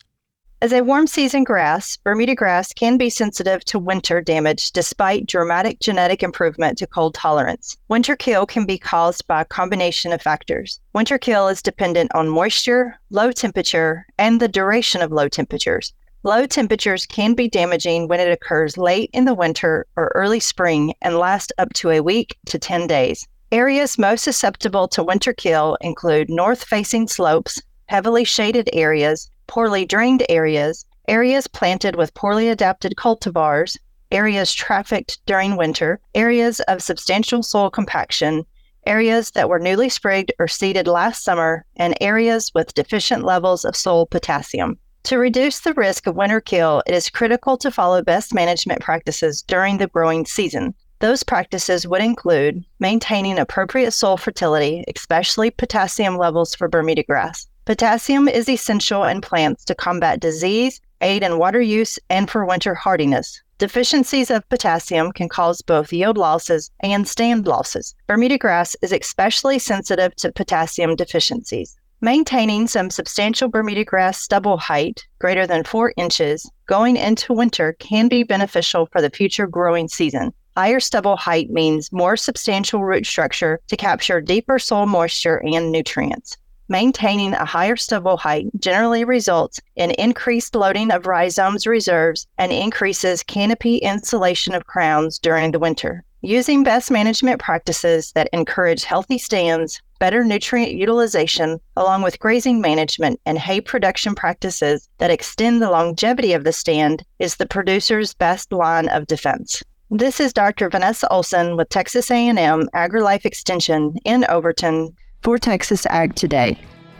As 0.63 0.73
a 0.73 0.83
warm 0.83 1.07
season 1.07 1.43
grass, 1.43 1.97
Bermuda 1.97 2.35
grass 2.35 2.71
can 2.71 2.95
be 2.95 3.09
sensitive 3.09 3.65
to 3.65 3.79
winter 3.79 4.21
damage 4.21 4.71
despite 4.71 5.25
dramatic 5.25 5.79
genetic 5.79 6.21
improvement 6.21 6.77
to 6.77 6.85
cold 6.85 7.15
tolerance. 7.15 7.77
Winter 7.87 8.15
kill 8.15 8.45
can 8.45 8.67
be 8.67 8.77
caused 8.77 9.25
by 9.25 9.41
a 9.41 9.45
combination 9.45 10.11
of 10.13 10.21
factors. 10.21 10.79
Winter 10.93 11.17
kill 11.17 11.47
is 11.47 11.63
dependent 11.63 12.13
on 12.13 12.29
moisture, 12.29 12.99
low 13.09 13.31
temperature, 13.31 14.05
and 14.19 14.39
the 14.39 14.47
duration 14.47 15.01
of 15.01 15.11
low 15.11 15.27
temperatures. 15.27 15.93
Low 16.23 16.45
temperatures 16.45 17.07
can 17.07 17.33
be 17.33 17.49
damaging 17.49 18.07
when 18.07 18.19
it 18.19 18.31
occurs 18.31 18.77
late 18.77 19.09
in 19.11 19.25
the 19.25 19.33
winter 19.33 19.87
or 19.95 20.11
early 20.13 20.39
spring 20.39 20.93
and 21.01 21.17
last 21.17 21.51
up 21.57 21.73
to 21.73 21.89
a 21.89 21.99
week 21.99 22.37
to 22.45 22.59
10 22.59 22.85
days. 22.85 23.27
Areas 23.51 23.97
most 23.97 24.23
susceptible 24.23 24.87
to 24.89 25.03
winter 25.03 25.33
kill 25.33 25.79
include 25.81 26.29
north 26.29 26.63
facing 26.63 27.07
slopes, 27.07 27.59
heavily 27.87 28.23
shaded 28.23 28.69
areas, 28.71 29.31
poorly 29.47 29.83
drained 29.83 30.23
areas, 30.29 30.85
areas 31.07 31.47
planted 31.47 31.95
with 31.95 32.13
poorly 32.13 32.49
adapted 32.49 32.93
cultivars, 32.97 33.75
areas 34.11 34.53
trafficked 34.53 35.17
during 35.25 35.57
winter, 35.57 35.99
areas 36.13 36.59
of 36.67 36.83
substantial 36.83 37.41
soil 37.41 37.71
compaction, 37.71 38.45
areas 38.85 39.31
that 39.31 39.49
were 39.49 39.57
newly 39.57 39.89
sprigged 39.89 40.31
or 40.37 40.47
seeded 40.47 40.87
last 40.87 41.23
summer, 41.23 41.65
and 41.77 41.97
areas 41.99 42.51
with 42.53 42.75
deficient 42.75 43.23
levels 43.23 43.65
of 43.65 43.75
soil 43.75 44.05
potassium. 44.05 44.77
To 45.03 45.17
reduce 45.17 45.59
the 45.59 45.73
risk 45.73 46.07
of 46.07 46.15
winter 46.15 46.39
kill, 46.39 46.83
it 46.85 46.93
is 46.93 47.09
critical 47.09 47.57
to 47.57 47.71
follow 47.71 48.01
best 48.01 48.33
management 48.33 48.81
practices 48.81 49.41
during 49.41 49.77
the 49.77 49.87
growing 49.87 50.25
season. 50.25 50.73
Those 50.99 51.23
practices 51.23 51.87
would 51.87 52.01
include 52.01 52.63
maintaining 52.79 53.39
appropriate 53.39 53.91
soil 53.91 54.17
fertility, 54.17 54.83
especially 54.95 55.49
potassium 55.49 56.17
levels 56.17 56.53
for 56.53 56.67
Bermuda 56.67 57.03
grass. 57.03 57.47
Potassium 57.65 58.27
is 58.27 58.47
essential 58.47 59.03
in 59.03 59.21
plants 59.21 59.65
to 59.65 59.75
combat 59.75 60.19
disease, 60.19 60.79
aid 61.01 61.23
in 61.23 61.39
water 61.39 61.61
use, 61.61 61.97
and 62.09 62.29
for 62.29 62.45
winter 62.45 62.75
hardiness. 62.75 63.41
Deficiencies 63.57 64.31
of 64.31 64.47
potassium 64.49 65.11
can 65.11 65.29
cause 65.29 65.61
both 65.61 65.91
yield 65.91 66.17
losses 66.17 66.71
and 66.81 67.07
stand 67.07 67.47
losses. 67.47 67.95
Bermuda 68.07 68.37
grass 68.37 68.75
is 68.81 68.91
especially 68.91 69.59
sensitive 69.59 70.15
to 70.15 70.31
potassium 70.31 70.95
deficiencies. 70.95 71.77
Maintaining 72.03 72.65
some 72.65 72.89
substantial 72.89 73.47
Bermuda 73.47 73.85
grass 73.85 74.19
stubble 74.19 74.57
height, 74.57 75.05
greater 75.19 75.45
than 75.45 75.63
4 75.63 75.93
inches, 75.97 76.49
going 76.65 76.97
into 76.97 77.31
winter 77.31 77.73
can 77.73 78.07
be 78.07 78.23
beneficial 78.23 78.87
for 78.87 79.01
the 79.01 79.11
future 79.11 79.45
growing 79.45 79.87
season. 79.87 80.33
Higher 80.57 80.79
stubble 80.79 81.15
height 81.15 81.51
means 81.51 81.91
more 81.91 82.17
substantial 82.17 82.83
root 82.83 83.05
structure 83.05 83.59
to 83.67 83.77
capture 83.77 84.19
deeper 84.19 84.57
soil 84.57 84.87
moisture 84.87 85.43
and 85.45 85.71
nutrients. 85.71 86.37
Maintaining 86.69 87.33
a 87.33 87.45
higher 87.45 87.75
stubble 87.75 88.17
height 88.17 88.47
generally 88.59 89.03
results 89.03 89.59
in 89.75 89.91
increased 89.91 90.55
loading 90.55 90.89
of 90.89 91.05
rhizomes 91.05 91.67
reserves 91.67 92.25
and 92.39 92.51
increases 92.51 93.21
canopy 93.21 93.77
insulation 93.77 94.55
of 94.55 94.65
crowns 94.65 95.19
during 95.19 95.51
the 95.51 95.59
winter. 95.59 96.03
Using 96.23 96.61
best 96.61 96.91
management 96.91 97.41
practices 97.41 98.11
that 98.11 98.29
encourage 98.31 98.83
healthy 98.83 99.17
stands, 99.17 99.81
better 99.97 100.23
nutrient 100.23 100.73
utilization, 100.73 101.59
along 101.75 102.03
with 102.03 102.19
grazing 102.19 102.61
management 102.61 103.19
and 103.25 103.39
hay 103.39 103.59
production 103.59 104.13
practices 104.13 104.87
that 104.99 105.09
extend 105.09 105.63
the 105.63 105.71
longevity 105.71 106.33
of 106.33 106.43
the 106.43 106.53
stand 106.53 107.03
is 107.17 107.37
the 107.37 107.47
producer's 107.47 108.13
best 108.13 108.51
line 108.51 108.87
of 108.89 109.07
defense. 109.07 109.63
This 109.89 110.19
is 110.19 110.31
Dr. 110.31 110.69
Vanessa 110.69 111.11
Olson 111.11 111.57
with 111.57 111.69
Texas 111.69 112.11
A&M 112.11 112.37
AgriLife 112.75 113.25
Extension 113.25 113.95
in 114.05 114.23
Overton 114.29 114.95
for 115.23 115.39
Texas 115.39 115.87
Ag 115.87 116.13
Today. 116.13 116.55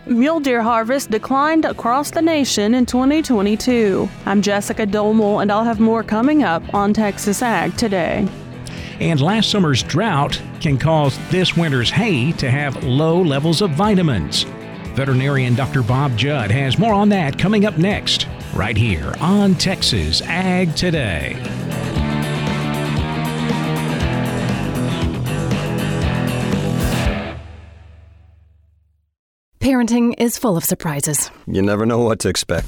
Mule 0.07 0.39
deer 0.39 0.63
harvest 0.63 1.11
declined 1.11 1.65
across 1.65 2.09
the 2.09 2.23
nation 2.23 2.73
in 2.73 2.87
2022. 2.87 4.09
I'm 4.25 4.41
Jessica 4.41 4.87
Domel, 4.87 5.43
and 5.43 5.51
I'll 5.51 5.63
have 5.63 5.79
more 5.79 6.01
coming 6.01 6.41
up 6.41 6.63
on 6.73 6.91
Texas 6.91 7.43
Ag 7.43 7.77
Today. 7.77 8.27
And 9.01 9.19
last 9.19 9.49
summer's 9.49 9.81
drought 9.81 10.39
can 10.59 10.77
cause 10.77 11.17
this 11.31 11.57
winter's 11.57 11.89
hay 11.89 12.33
to 12.33 12.51
have 12.51 12.83
low 12.83 13.19
levels 13.19 13.63
of 13.63 13.71
vitamins. 13.71 14.43
Veterinarian 14.93 15.55
Dr. 15.55 15.81
Bob 15.81 16.15
Judd 16.15 16.51
has 16.51 16.77
more 16.77 16.93
on 16.93 17.09
that 17.09 17.39
coming 17.39 17.65
up 17.65 17.79
next, 17.79 18.27
right 18.53 18.77
here 18.77 19.15
on 19.19 19.55
Texas 19.55 20.21
Ag 20.21 20.75
Today. 20.75 21.35
Parenting 29.59 30.13
is 30.19 30.37
full 30.37 30.57
of 30.57 30.63
surprises. 30.63 31.31
You 31.47 31.63
never 31.63 31.87
know 31.87 31.99
what 31.99 32.19
to 32.19 32.29
expect. 32.29 32.67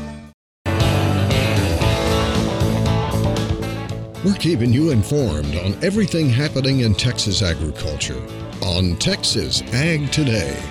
We're 4.23 4.35
keeping 4.35 4.71
you 4.71 4.91
informed 4.91 5.55
on 5.55 5.83
everything 5.83 6.29
happening 6.29 6.81
in 6.81 6.93
Texas 6.93 7.41
agriculture 7.41 8.21
on 8.61 8.95
Texas 8.97 9.63
Ag 9.73 10.11
Today. 10.11 10.61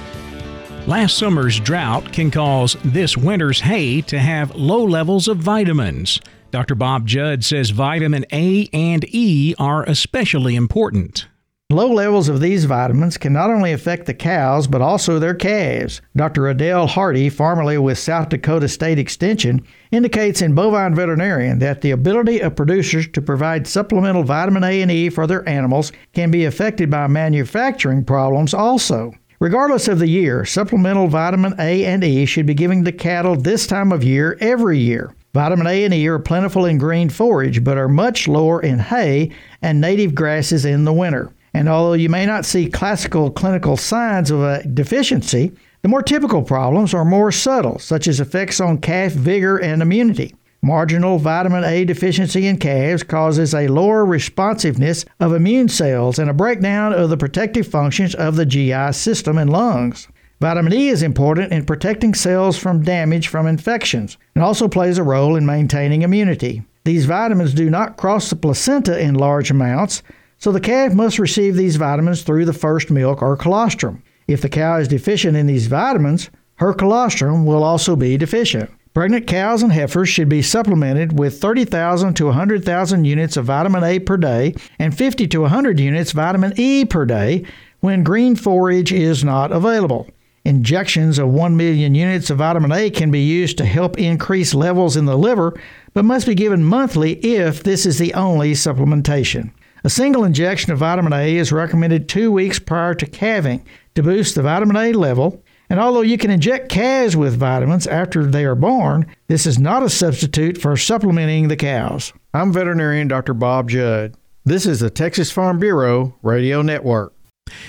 Last 0.87 1.19
summer's 1.19 1.59
drought 1.59 2.13
can 2.13 2.31
cause 2.31 2.77
this 2.85 3.17
winter's 3.17 3.61
hay 3.61 4.03
to 4.03 4.21
have 4.21 4.55
low 4.55 4.85
levels 4.85 5.27
of 5.27 5.39
vitamins. 5.39 6.21
Dr. 6.53 6.77
Bob 6.77 7.09
Judd 7.09 7.45
says 7.45 7.71
vitamin 7.71 8.25
A 8.33 8.69
and 8.73 9.05
E 9.09 9.57
are 9.59 9.83
especially 9.83 10.55
important. 10.55 11.27
Low 11.73 11.87
levels 11.87 12.29
of 12.29 12.41
these 12.41 12.65
vitamins 12.65 13.17
can 13.17 13.33
not 13.33 13.49
only 13.49 13.71
affect 13.73 14.07
the 14.07 14.13
cows, 14.13 14.67
but 14.67 14.83
also 14.83 15.21
their 15.21 15.37
calves. 15.37 16.03
Dr. 16.17 16.49
Adele 16.49 16.89
Harty, 16.89 17.29
formerly 17.29 17.79
with 17.79 17.97
South 17.97 18.29
Dakota 18.29 18.67
State 18.67 18.99
Extension, 18.99 19.65
indicates 19.93 20.43
in 20.43 20.53
Bovine 20.53 20.97
Veterinarian 20.97 21.61
that 21.61 21.81
the 21.81 21.93
ability 21.93 22.41
of 22.41 22.57
producers 22.57 23.07
to 23.13 23.23
provide 23.23 23.69
supplemental 23.69 24.25
vitamin 24.25 24.65
A 24.65 24.83
and 24.83 24.91
E 24.91 25.11
for 25.11 25.29
their 25.29 25.49
animals 25.49 25.93
can 26.13 26.33
be 26.33 26.45
affected 26.45 26.91
by 26.91 27.07
manufacturing 27.07 28.05
problems 28.05 28.53
also. 28.53 29.13
Regardless 29.39 29.87
of 29.87 30.01
the 30.01 30.09
year, 30.09 30.45
supplemental 30.45 31.07
vitamin 31.07 31.55
A 31.61 31.85
and 31.85 32.03
E 32.03 32.27
should 32.27 32.47
be 32.47 32.55
given 32.55 32.85
to 32.85 32.91
cattle 32.91 33.37
this 33.37 33.69
time 33.69 33.93
of 33.93 34.03
year 34.03 34.37
every 34.41 34.81
year. 34.81 35.15
Vitamin 35.35 35.69
A 35.69 35.85
and 35.85 35.95
E 35.95 36.09
are 36.09 36.19
plentiful 36.19 36.65
in 36.65 36.79
green 36.79 37.09
forage, 37.09 37.63
but 37.63 37.79
are 37.79 37.89
much 37.89 38.27
lower 38.27 38.61
in 38.61 38.81
hay 38.81 39.31
and 39.63 39.81
native 39.81 40.17
grasses 40.17 40.65
in 40.65 40.85
the 40.85 40.93
winter. 40.93 41.33
And 41.53 41.69
although 41.69 41.95
you 41.95 42.09
may 42.09 42.27
not 42.27 42.45
see 42.45 42.69
classical 42.69 43.31
clinical 43.31 43.77
signs 43.77 44.31
of 44.31 44.43
a 44.43 44.63
deficiency, 44.65 45.53
the 45.83 45.89
more 45.89 46.03
typical 46.03 46.43
problems 46.43 46.95
are 46.95 47.05
more 47.05 47.33
subtle, 47.33 47.79
such 47.79 48.07
as 48.07 48.21
effects 48.21 48.61
on 48.61 48.79
calf 48.79 49.13
vigor 49.13 49.57
and 49.59 49.83
immunity. 49.83 50.35
Marginal 50.63 51.19
vitamin 51.19 51.65
A 51.65 51.87
deficiency 51.87 52.47
in 52.47 52.59
calves 52.59 53.03
causes 53.03 53.55
a 53.55 53.69
lower 53.69 54.05
responsiveness 54.05 55.07
of 55.19 55.33
immune 55.33 55.71
cells 55.71 56.19
and 56.19 56.29
a 56.29 56.35
breakdown 56.35 56.93
of 56.93 57.09
the 57.09 57.17
protective 57.17 57.67
functions 57.67 58.15
of 58.15 58.37
the 58.37 58.45
GI 58.45 58.93
system 58.93 59.39
and 59.39 59.51
lungs. 59.51 60.07
Vitamin 60.39 60.75
E 60.75 60.89
is 60.89 61.03
important 61.03 61.51
in 61.53 61.65
protecting 61.65 62.15
cells 62.15 62.59
from 62.59 62.83
damage 62.83 63.29
from 63.29 63.47
infections 63.47 64.19
and 64.35 64.45
also 64.45 64.69
plays 64.69 64.99
a 64.99 65.03
role 65.03 65.35
in 65.35 65.47
maintaining 65.47 66.03
immunity. 66.03 66.63
These 66.85 67.07
vitamins 67.07 67.55
do 67.55 67.71
not 67.71 67.97
cross 67.97 68.29
the 68.29 68.37
placenta 68.37 68.99
in 68.99 69.15
large 69.15 69.51
amounts, 69.51 70.03
so 70.41 70.51
the 70.51 70.61
calf 70.61 70.95
must 70.95 71.19
receive 71.19 71.55
these 71.55 71.77
vitamins 71.77 72.23
through 72.23 72.47
the 72.47 72.53
first 72.53 72.91
milk 72.91 73.23
or 73.23 73.37
colostrum. 73.37 74.03
If 74.27 74.41
the 74.41 74.49
cow 74.49 74.79
is 74.79 74.89
deficient 74.89 75.37
in 75.37 75.47
these 75.47 75.67
vitamins, 75.67 76.31
her 76.57 76.73
colostrum 76.73 77.45
will 77.45 77.63
also 77.63 77.95
be 77.95 78.17
deficient. 78.17 78.71
Pregnant 78.95 79.27
cows 79.27 79.63
and 79.63 79.73
heifers 79.73 80.09
should 80.09 80.29
be 80.29 80.43
supplemented 80.43 81.17
with 81.19 81.41
30,000 81.41 82.15
to 82.15 82.27
100,000 82.27 83.05
units 83.05 83.37
of 83.37 83.45
vitamin 83.45 83.85
A 83.85 83.99
per 84.01 84.17
day 84.17 84.55
and 84.79 84.97
50 84.97 85.29
to 85.29 85.43
100 85.43 85.79
units 85.79 86.13
vitamin 86.13 86.53
E 86.57 86.85
per 86.85 87.05
day 87.05 87.45
when 87.81 88.03
green 88.03 88.35
forage 88.35 88.93
is 88.93 89.23
not 89.23 89.53
available. 89.53 90.09
Injections 90.45 91.19
of 91.19 91.29
1 91.29 91.57
million 91.57 91.95
units 91.95 92.31
of 92.31 92.39
vitamin 92.39 92.73
A 92.73 92.89
can 92.91 93.11
be 93.11 93.21
used 93.21 93.59
to 93.59 93.65
help 93.67 93.99
increase 93.99 94.55
levels 94.55 94.97
in 94.97 95.05
the 95.05 95.19
liver, 95.19 95.55
but 95.93 96.05
must 96.05 96.27
be 96.27 96.35
given 96.35 96.65
monthly 96.65 97.13
if 97.25 97.63
this 97.63 97.85
is 97.85 97.99
the 97.99 98.15
only 98.15 98.53
supplementation. 98.53 99.53
A 99.83 99.91
single 99.91 100.25
injection 100.25 100.73
of 100.73 100.79
vitamin 100.79 101.13
A 101.13 101.37
is 101.37 101.53
recommended 101.53 102.09
two 102.09 102.31
weeks 102.31 102.59
prior 102.59 102.95
to 102.95 103.07
calving 103.07 103.65
to 103.95 104.03
boost 104.03 104.35
the 104.35 104.43
vitamin 104.43 104.77
A 104.77 104.93
level. 104.93 105.43
And 105.71 105.81
although 105.81 106.01
you 106.03 106.19
can 106.19 106.31
inject 106.31 106.69
calves 106.69 107.17
with 107.17 107.37
vitamins 107.37 107.87
after 107.87 108.27
they 108.27 108.45
are 108.45 108.55
born, 108.55 109.07
this 109.29 109.47
is 109.47 109.59
not 109.59 109.83
a 109.83 109.89
substitute 109.89 110.59
for 110.59 110.77
supplementing 110.77 111.49
the 111.49 111.57
cows. 111.57 112.13
I'm 112.35 112.53
veterinarian 112.53 113.09
Dr. 113.09 113.35
Bob 113.35 113.71
Judd. 113.71 114.15
This 114.45 114.67
is 114.67 114.81
the 114.81 114.91
Texas 114.91 115.31
Farm 115.31 115.59
Bureau 115.59 116.17
Radio 116.23 116.61
Network. 116.61 117.15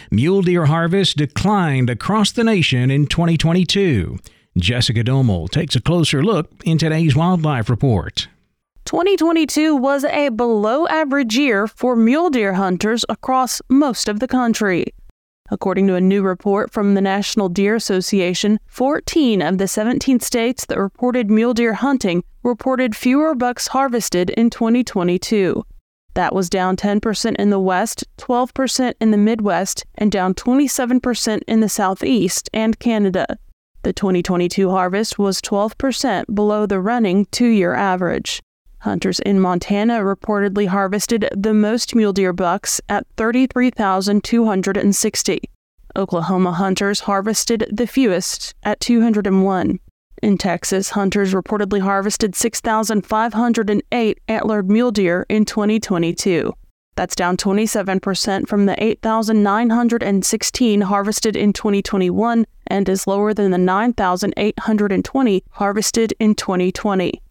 Mule 0.10 0.42
deer 0.42 0.66
harvest 0.66 1.18
declined 1.18 1.90
across 1.90 2.32
the 2.32 2.44
nation 2.44 2.92
in 2.92 3.08
2022. 3.08 4.18
Jessica 4.58 5.04
Domel 5.04 5.50
takes 5.50 5.76
a 5.76 5.82
closer 5.82 6.22
look 6.24 6.52
in 6.66 6.78
today's 6.78 7.16
Wildlife 7.16 7.70
Report. 7.70 8.28
2022 8.86 9.76
was 9.76 10.04
a 10.04 10.30
below 10.30 10.88
average 10.88 11.38
year 11.38 11.68
for 11.68 11.96
mule 11.96 12.30
deer 12.30 12.54
hunters 12.54 13.06
across 13.10 13.62
most 13.70 14.10
of 14.10 14.20
the 14.20 14.28
country. 14.28 14.86
According 15.50 15.88
to 15.88 15.96
a 15.96 16.02
new 16.02 16.22
report 16.22 16.72
from 16.72 16.94
the 16.94 17.02
National 17.02 17.50
Deer 17.50 17.76
Association, 17.76 18.60
14 18.68 19.42
of 19.42 19.58
the 19.58 19.68
17 19.68 20.20
states 20.22 20.66
that 20.66 20.80
reported 20.80 21.30
mule 21.30 21.54
deer 21.54 21.74
hunting 21.74 22.24
reported 22.44 22.96
fewer 22.96 23.36
bucks 23.36 23.68
harvested 23.68 24.30
in 24.32 24.50
2022. 24.50 25.64
That 26.14 26.34
was 26.34 26.50
down 26.50 26.76
10% 26.76 27.36
in 27.36 27.50
the 27.50 27.60
West, 27.60 28.04
12% 28.18 28.94
in 29.00 29.12
the 29.12 29.18
Midwest, 29.18 29.86
and 29.96 30.12
down 30.12 30.34
27% 30.34 31.42
in 31.48 31.60
the 31.60 31.70
Southeast 31.70 32.50
and 32.54 32.80
Canada. 32.80 33.38
The 33.84 33.94
2022 33.94 34.70
harvest 34.70 35.18
was 35.18 35.42
12% 35.42 36.34
below 36.34 36.66
the 36.66 36.80
running 36.80 37.26
two 37.32 37.48
year 37.48 37.74
average. 37.74 38.42
Hunters 38.82 39.20
in 39.20 39.40
Montana 39.40 40.00
reportedly 40.00 40.68
harvested 40.68 41.30
the 41.38 41.54
most 41.54 41.94
mule 41.94 42.14
deer 42.14 42.34
bucks 42.34 42.82
at 42.90 43.06
33,260. 43.16 45.40
Oklahoma 45.96 46.54
hunters 46.54 47.02
harvested 47.02 47.68
the 47.72 47.86
fewest 47.86 48.56
at 48.64 48.80
201. 48.80 49.80
In 50.24 50.38
Texas, 50.38 50.90
hunters 50.90 51.36
reportedly 51.36 51.82
harvested 51.82 52.36
6,508 52.36 54.20
antlered 54.28 54.70
mule 54.70 54.92
deer 54.92 55.28
in 55.30 55.46
2022. 55.46 56.52
That's 56.96 57.16
down 57.16 57.38
27% 57.38 58.48
from 58.48 58.66
the 58.66 58.84
8,916 58.84 60.82
harvested 60.82 61.36
in 61.36 61.54
2021 61.54 62.48
and 62.66 62.90
is 62.90 63.06
lower 63.06 63.36
than 63.36 63.52
the 63.52 63.60
9,820 63.60 65.44
harvested 65.52 66.16
in 66.20 66.34
2020. 66.34 67.22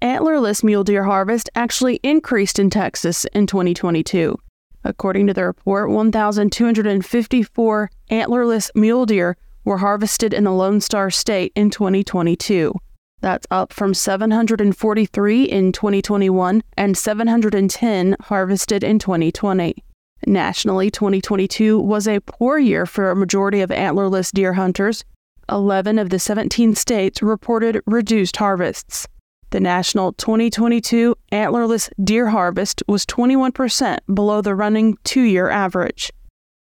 Antlerless 0.00 0.62
mule 0.62 0.84
deer 0.84 1.02
harvest 1.02 1.50
actually 1.56 1.98
increased 2.04 2.60
in 2.60 2.70
Texas 2.70 3.24
in 3.32 3.48
2022. 3.48 4.38
According 4.84 5.26
to 5.26 5.34
the 5.34 5.44
report, 5.44 5.90
1,254 5.90 7.90
antlerless 8.08 8.70
mule 8.76 9.06
deer 9.06 9.36
were 9.64 9.78
harvested 9.78 10.32
in 10.32 10.44
the 10.44 10.52
Lone 10.52 10.80
Star 10.80 11.10
State 11.10 11.50
in 11.56 11.70
2022. 11.70 12.72
That's 13.20 13.48
up 13.50 13.72
from 13.72 13.92
743 13.92 15.44
in 15.44 15.72
2021 15.72 16.62
and 16.76 16.96
710 16.96 18.16
harvested 18.20 18.84
in 18.84 19.00
2020. 19.00 19.84
Nationally, 20.28 20.92
2022 20.92 21.80
was 21.80 22.06
a 22.06 22.20
poor 22.20 22.58
year 22.58 22.86
for 22.86 23.10
a 23.10 23.16
majority 23.16 23.62
of 23.62 23.70
antlerless 23.70 24.30
deer 24.30 24.52
hunters. 24.52 25.04
11 25.50 25.98
of 25.98 26.10
the 26.10 26.20
17 26.20 26.76
states 26.76 27.20
reported 27.20 27.82
reduced 27.86 28.36
harvests. 28.36 29.08
The 29.50 29.60
national 29.60 30.12
2022 30.12 31.16
antlerless 31.32 31.88
deer 32.04 32.28
harvest 32.28 32.82
was 32.86 33.06
21% 33.06 33.98
below 34.12 34.42
the 34.42 34.54
running 34.54 34.98
two 35.04 35.22
year 35.22 35.48
average. 35.48 36.12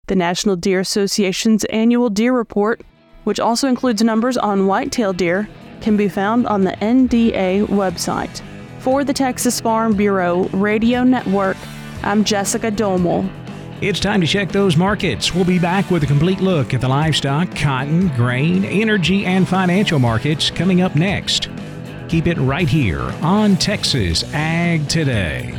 The 0.05 0.15
National 0.15 0.55
Deer 0.55 0.81
Association's 0.81 1.65
annual 1.65 2.11
deer 2.11 2.33
report, 2.33 2.81
which 3.23 3.39
also 3.39 3.67
includes 3.67 4.03
numbers 4.03 4.37
on 4.37 4.67
whitetail 4.67 5.11
deer, 5.11 5.49
can 5.81 5.97
be 5.97 6.07
found 6.07 6.45
on 6.45 6.65
the 6.65 6.73
NDA 6.73 7.65
website. 7.65 8.41
For 8.77 9.03
the 9.03 9.13
Texas 9.13 9.59
Farm 9.59 9.95
Bureau 9.95 10.43
Radio 10.49 11.03
Network, 11.03 11.57
I'm 12.03 12.23
Jessica 12.23 12.71
Domel. 12.71 13.27
It's 13.81 13.99
time 13.99 14.21
to 14.21 14.27
check 14.27 14.51
those 14.51 14.77
markets. 14.77 15.33
We'll 15.33 15.45
be 15.45 15.59
back 15.59 15.89
with 15.89 16.03
a 16.03 16.07
complete 16.07 16.41
look 16.41 16.75
at 16.75 16.81
the 16.81 16.87
livestock, 16.87 17.55
cotton, 17.55 18.09
grain, 18.09 18.65
energy, 18.65 19.25
and 19.25 19.47
financial 19.47 19.97
markets 19.97 20.51
coming 20.51 20.81
up 20.81 20.95
next. 20.95 21.49
Keep 22.07 22.27
it 22.27 22.37
right 22.37 22.69
here 22.69 23.01
on 23.21 23.57
Texas 23.57 24.23
Ag 24.33 24.87
Today. 24.87 25.53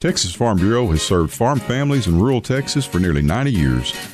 Texas 0.00 0.34
Farm 0.34 0.58
Bureau 0.58 0.86
has 0.88 1.00
served 1.00 1.32
farm 1.32 1.58
families 1.60 2.08
in 2.08 2.20
rural 2.20 2.40
Texas 2.42 2.84
for 2.84 2.98
nearly 2.98 3.22
90 3.22 3.52
years. 3.52 4.13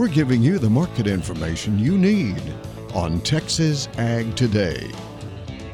We're 0.00 0.08
giving 0.08 0.42
you 0.42 0.58
the 0.58 0.70
market 0.70 1.06
information 1.06 1.78
you 1.78 1.98
need 1.98 2.42
on 2.94 3.20
Texas 3.20 3.86
Ag 3.98 4.34
Today. 4.34 4.90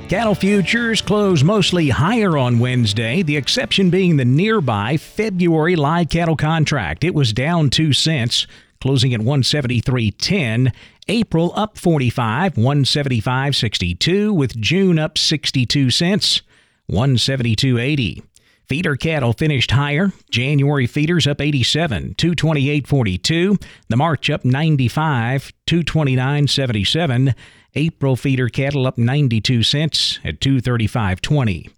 Cattle 0.09 0.35
futures 0.35 1.01
close 1.01 1.45
mostly 1.45 1.91
higher 1.91 2.37
on 2.37 2.59
Wednesday, 2.59 3.23
the 3.23 3.37
exception 3.37 3.89
being 3.89 4.17
the 4.17 4.25
nearby 4.25 4.97
February 4.97 5.77
live 5.77 6.09
cattle 6.09 6.35
contract. 6.35 7.05
It 7.05 7.15
was 7.15 7.33
down 7.33 7.71
2 7.71 7.93
cents, 7.93 8.49
closing 8.81 9.15
at 9.15 9.21
173.10. 9.21 10.75
April 11.07 11.53
up 11.55 11.79
45, 11.79 12.55
175.62 12.55 14.35
with 14.35 14.61
June 14.61 14.99
up 14.99 15.17
62 15.17 15.93
cents, 15.93 16.43
172.80. 16.91 18.25
Feeder 18.68 18.96
cattle 18.96 19.33
finished 19.33 19.70
higher. 19.70 20.12
January 20.31 20.87
feeders 20.87 21.26
up 21.26 21.40
87, 21.40 22.14
228.42. 22.16 23.62
The 23.88 23.96
March 23.96 24.29
up 24.29 24.44
95, 24.44 25.52
229.77. 25.68 27.35
April 27.76 28.16
feeder 28.16 28.48
cattle 28.48 28.87
up 28.87 28.98
92 28.98 29.62
cents 29.62 30.18
at 30.24 30.40
235.20. 30.40 31.70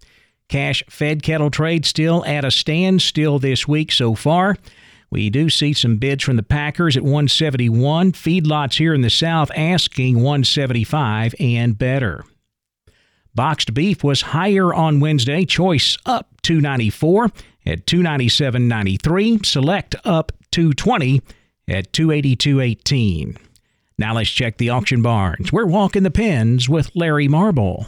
Cash 0.47 0.83
fed 0.89 1.21
cattle 1.21 1.51
trade 1.51 1.85
still 1.85 2.25
at 2.25 2.43
a 2.43 2.49
standstill 2.49 3.37
this 3.37 3.67
week 3.67 3.91
so 3.91 4.15
far. 4.15 4.57
We 5.11 5.29
do 5.29 5.49
see 5.49 5.73
some 5.73 5.97
bids 5.97 6.23
from 6.23 6.37
the 6.37 6.43
Packers 6.43 6.97
at 6.97 7.03
171. 7.03 8.13
Feedlots 8.13 8.77
here 8.77 8.95
in 8.95 9.01
the 9.01 9.09
South 9.11 9.51
asking 9.55 10.15
175 10.15 11.35
and 11.39 11.77
better. 11.77 12.23
Boxed 13.35 13.73
beef 13.73 14.03
was 14.03 14.21
higher 14.21 14.73
on 14.73 14.99
Wednesday. 14.99 15.45
Choice 15.45 15.97
up 16.05 16.27
294 16.41 17.25
at 17.65 17.85
297.93. 17.85 19.45
Select 19.45 19.95
up 20.03 20.31
220 20.51 21.21
at 21.67 21.91
282.18. 21.93 23.37
Now 23.97 24.15
let's 24.15 24.29
check 24.29 24.57
the 24.57 24.69
auction 24.69 25.01
barns. 25.01 25.51
We're 25.51 25.65
walking 25.65 26.03
the 26.03 26.11
pens 26.11 26.69
with 26.69 26.95
Larry 26.95 27.27
Marble. 27.27 27.87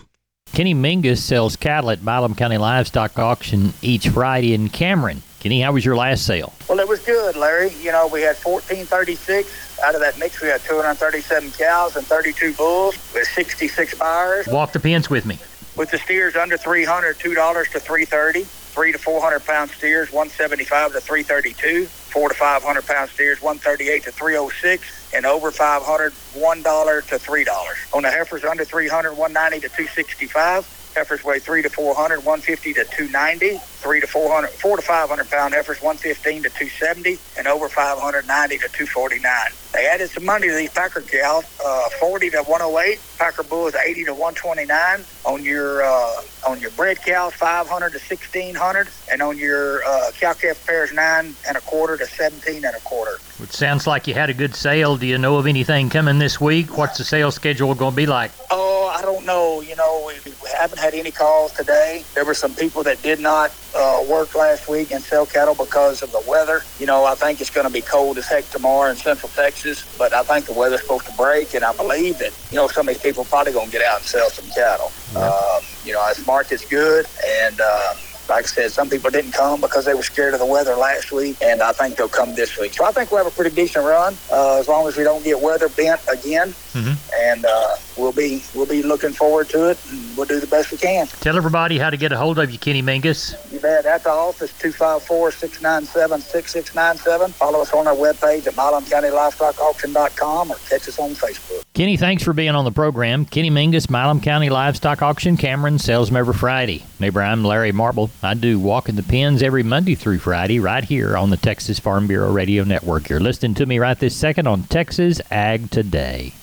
Kenny 0.54 0.76
Mingus 0.76 1.20
sells 1.20 1.56
cattle 1.56 1.92
at 1.92 2.04
Milam 2.04 2.36
County 2.36 2.58
Livestock 2.58 3.18
Auction 3.18 3.74
each 3.82 4.10
Friday 4.10 4.54
in 4.54 4.68
Cameron. 4.70 5.24
Kenny, 5.42 5.60
how 5.62 5.72
was 5.72 5.84
your 5.84 5.96
last 5.96 6.28
sale? 6.28 6.54
Well, 6.70 6.80
it 6.80 6.88
was 6.88 7.00
good, 7.00 7.36
Larry. 7.36 7.72
You 7.82 7.92
know, 7.92 8.06
we 8.06 8.22
had 8.22 8.38
1436 8.38 9.80
out 9.82 9.96
of 9.96 10.02
that 10.02 10.20
mix, 10.20 10.40
we 10.40 10.50
had 10.50 10.62
237 10.62 11.50
cows 11.54 11.96
and 11.96 12.06
32 12.06 12.54
bulls 12.54 12.96
with 13.12 13.28
66 13.28 13.98
buyers. 13.98 14.46
Walk 14.46 14.72
the 14.72 14.80
pens 14.80 15.10
with 15.10 15.26
me. 15.26 15.40
With 15.76 15.90
the 15.90 15.98
steers 15.98 16.36
under 16.36 16.58
300, 16.58 17.18
two 17.18 17.34
dollars 17.34 17.70
to 17.70 17.80
330. 17.80 18.44
Three 18.44 18.92
to 18.92 19.00
400 19.00 19.44
pound 19.44 19.72
steers, 19.72 20.12
175 20.12 20.94
to 20.94 21.02
332. 21.02 21.88
Four 21.88 22.30
to 22.30 22.36
500 22.36 22.86
pound 22.86 23.10
steers, 23.10 23.42
138 23.42 24.04
to 24.04 24.12
306, 24.12 25.14
and 25.14 25.26
over 25.26 25.52
500, 25.52 26.14
one 26.36 26.62
dollar 26.62 27.02
to 27.02 27.18
three 27.18 27.44
dollars. 27.44 27.78
On 27.94 28.04
the 28.04 28.12
heifers 28.12 28.44
under 28.46 28.64
300, 28.64 29.18
190 29.18 29.68
to 29.68 29.76
265. 29.76 30.92
Heifers 30.96 31.24
weigh 31.24 31.40
three 31.40 31.64
to 31.64 31.70
400, 31.70 32.18
150 32.18 32.74
to 32.74 32.84
290. 32.86 33.60
Three 33.82 34.00
to 34.00 34.06
400, 34.06 34.52
four 34.52 34.78
to 34.78 34.84
500 34.84 35.30
pound 35.30 35.56
heifers, 35.56 35.82
115 35.82 36.44
to 36.44 36.50
270, 36.50 37.18
and 37.36 37.48
over 37.48 37.68
590 37.68 38.58
to 38.58 38.62
249. 38.68 39.26
They 39.74 39.88
added 39.88 40.10
some 40.12 40.24
money 40.24 40.50
to 40.50 40.54
these 40.54 40.70
Packer 40.70 41.02
cows, 41.02 41.46
uh, 41.66 41.90
40 42.00 42.30
to 42.32 42.44
108. 42.44 43.00
Packer 43.18 43.44
bulls 43.44 43.74
80 43.74 44.06
to 44.06 44.14
129. 44.14 45.06
On 45.26 45.44
your 45.44 45.84
uh, 45.84 46.22
on 46.46 46.60
your 46.60 46.72
bred 46.72 47.02
cows, 47.02 47.34
500 47.34 47.90
to 47.92 47.98
1600, 47.98 48.88
and 49.12 49.22
on 49.22 49.38
your 49.38 49.84
uh, 49.84 50.12
cow 50.20 50.34
calf 50.34 50.64
pairs, 50.66 50.94
nine 50.94 51.36
and 51.48 51.58
a 51.58 51.62
quarter 51.62 51.98
to 51.98 52.06
17 52.06 52.66
and 52.66 52.76
a 52.76 52.80
quarter. 52.82 53.18
It 53.42 53.54
sounds 53.54 53.88
like 53.88 54.08
you 54.08 54.14
had 54.14 54.30
a 54.30 54.34
good 54.34 54.56
sale. 54.56 54.98
Do 54.98 55.08
you 55.08 55.18
know 55.18 55.38
of 55.38 55.48
anything 55.48 55.90
coming 55.90 56.20
this 56.20 56.40
week? 56.40 56.78
What's 56.78 56.98
the 56.98 57.04
sale 57.04 57.32
schedule 57.32 57.74
going 57.74 57.94
to 57.94 57.96
be 57.96 58.06
like? 58.06 58.32
Oh, 58.52 58.94
I 58.96 59.02
don't 59.02 59.26
know. 59.26 59.62
You 59.62 59.76
know, 59.76 60.12
we 60.26 60.32
haven't 60.58 60.80
had 60.80 60.94
any 60.94 61.12
calls 61.12 61.52
today. 61.54 62.04
There 62.14 62.26
were 62.26 62.34
some 62.34 62.54
people 62.54 62.84
that 62.84 63.02
did 63.02 63.20
not 63.20 63.52
uh, 63.76 64.04
work 64.10 64.36
last 64.36 64.68
week 64.68 64.92
and 64.92 65.04
sell 65.04 65.26
cattle 65.26 65.56
because 65.56 66.02
of 66.02 66.12
the 66.12 66.22
weather. 66.28 66.62
You 66.80 66.86
know, 66.86 67.06
I 67.06 67.16
think 67.16 67.42
it's 67.42 67.50
going 67.50 67.68
to 67.68 67.74
be 67.74 67.82
cold 67.82 68.18
as 68.18 68.28
heck 68.28 68.50
tomorrow 68.50 68.90
in 68.90 68.98
Central 68.98 69.30
Texas, 69.30 69.86
but 69.98 70.14
I 70.14 70.24
think 70.24 70.46
the 70.46 70.54
weather's 70.54 70.82
supposed 70.82 71.06
to 71.06 71.14
break, 71.14 71.54
and 71.54 71.64
I 71.64 71.74
believe 71.76 72.18
that 72.20 72.34
you 72.52 72.58
know 72.58 72.68
some 72.68 72.88
of 72.88 72.94
these 72.94 73.04
people 73.04 73.24
are 73.24 73.28
probably 73.28 73.54
going 73.54 73.68
to 73.68 73.72
get 73.72 73.86
out 73.86 74.00
and 74.00 74.06
sell 74.06 74.30
some 74.30 74.50
cattle. 74.52 74.92
Yeah. 75.14 75.28
Um, 75.28 75.64
you 75.86 75.94
know, 75.94 76.06
this 76.10 76.26
market's 76.26 76.66
good, 76.66 77.06
and. 77.26 77.60
Uh, 77.60 77.94
like 78.30 78.46
I 78.46 78.48
said, 78.48 78.72
some 78.72 78.90
people 78.90 79.10
didn't 79.10 79.34
come 79.34 79.60
because 79.60 79.84
they 79.84 79.94
were 79.94 80.04
scared 80.04 80.34
of 80.34 80.40
the 80.40 80.46
weather 80.46 80.76
last 80.76 81.12
week, 81.12 81.36
and 81.42 81.62
I 81.62 81.74
think 81.74 81.98
they'll 81.98 82.08
come 82.08 82.34
this 82.34 82.58
week. 82.58 82.74
So 82.74 82.86
I 82.86 82.92
think 82.92 83.12
we'll 83.12 83.24
have 83.24 83.32
a 83.32 83.36
pretty 83.36 83.54
decent 83.54 83.84
run 83.84 84.16
uh, 84.32 84.58
as 84.58 84.70
long 84.70 84.88
as 84.88 84.96
we 84.96 85.04
don't 85.04 85.24
get 85.24 85.42
weather 85.42 85.68
bent 85.68 86.00
again. 86.10 86.56
Mm-hmm. 86.74 87.32
And 87.32 87.46
uh, 87.46 87.76
we'll 87.98 88.14
be 88.14 88.44
we'll 88.56 88.66
be 88.66 88.84
looking 88.84 89.12
forward 89.12 89.50
to 89.50 89.70
it, 89.70 89.78
and 89.92 90.18
we'll 90.18 90.26
do 90.26 90.40
the 90.40 90.48
best 90.48 90.72
we 90.72 90.78
can. 90.78 91.08
Tell 91.08 91.36
everybody 91.36 91.78
how 91.78 91.90
to 91.90 91.98
get 91.98 92.12
a 92.12 92.18
hold 92.18 92.40
of 92.40 92.52
you, 92.52 92.58
Kenny 92.58 92.82
Mingus. 92.82 93.36
You 93.52 93.60
bet. 93.60 93.86
At 93.86 94.04
the 94.04 94.10
office, 94.10 94.52
254-697-6697. 94.54 97.32
Follow 97.32 97.62
us 97.62 97.74
on 97.74 97.88
our 97.88 97.96
webpage 97.96 98.48
at 98.48 98.54
milamcountylivestockauction.com 98.54 100.52
or 100.52 100.56
catch 100.70 100.88
us 100.88 101.00
on 101.00 101.12
Facebook. 101.12 101.64
Kenny, 101.74 101.98
thanks 101.98 102.24
for 102.24 102.34
being 102.34 102.52
on 102.52 102.66
the 102.66 102.72
program. 102.72 103.26
Kenny 103.26 103.50
Mingus, 103.50 103.90
Milam 103.90 104.22
County 104.22 104.50
Livestock 104.50 105.02
Auction, 105.02 105.38
Cameron, 105.38 105.80
sells 105.80 106.10
them 106.10 106.18
every 106.18 106.34
Friday. 106.34 106.86
Neighbor, 107.00 107.22
I'm 107.22 107.44
Larry 107.44 107.72
Marble. 107.72 108.10
I 108.22 108.34
do 108.34 108.60
Walking 108.60 108.96
the 108.96 109.04
Pens 109.04 109.42
every 109.42 109.64
Monday 109.64 109.96
through 109.96 110.20
Friday 110.20 110.60
right 110.60 110.84
here 110.84 111.18
on 111.18 111.30
the 111.30 111.38
Texas 111.38 111.80
Farm 111.80 112.08
Bureau 112.08 112.32
Radio 112.32 112.64
Network. 112.64 113.10
You're 113.10 113.20
listening 113.20 113.56
to 113.56 113.66
me 113.66 113.80
right 113.80 113.98
this 113.98 114.16
second 114.16 114.48
on 114.48 114.64
Texas 114.64 115.22
Ag 115.32 115.72
Today. 115.72 116.34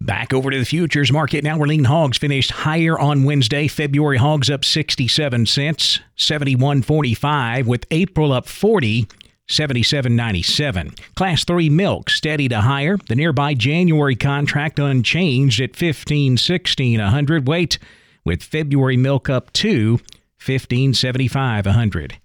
Back 0.00 0.32
over 0.32 0.50
to 0.50 0.58
the 0.58 0.64
futures 0.64 1.10
market 1.10 1.42
now. 1.42 1.58
We're 1.58 1.66
lean 1.66 1.84
hogs 1.84 2.18
finished 2.18 2.52
higher 2.52 2.98
on 2.98 3.24
Wednesday. 3.24 3.66
February 3.66 4.16
hogs 4.16 4.48
up 4.48 4.64
67 4.64 5.46
cents, 5.46 6.00
71.45, 6.16 7.66
with 7.66 7.84
April 7.90 8.32
up 8.32 8.46
40. 8.46 9.08
77.97. 9.48 11.14
Class 11.14 11.42
3 11.44 11.70
milk 11.70 12.10
steady 12.10 12.48
to 12.48 12.60
higher. 12.60 12.98
The 13.08 13.16
nearby 13.16 13.54
January 13.54 14.14
contract 14.14 14.78
unchanged 14.78 15.62
at 15.62 15.72
15.16 15.72 16.98
a 16.98 17.08
hundred 17.08 17.48
weight, 17.48 17.78
with 18.26 18.42
February 18.42 18.98
milk 18.98 19.30
up 19.30 19.50
to 19.54 20.00
15.75 20.38 21.64
a 21.64 21.72
hundred. 21.72 22.18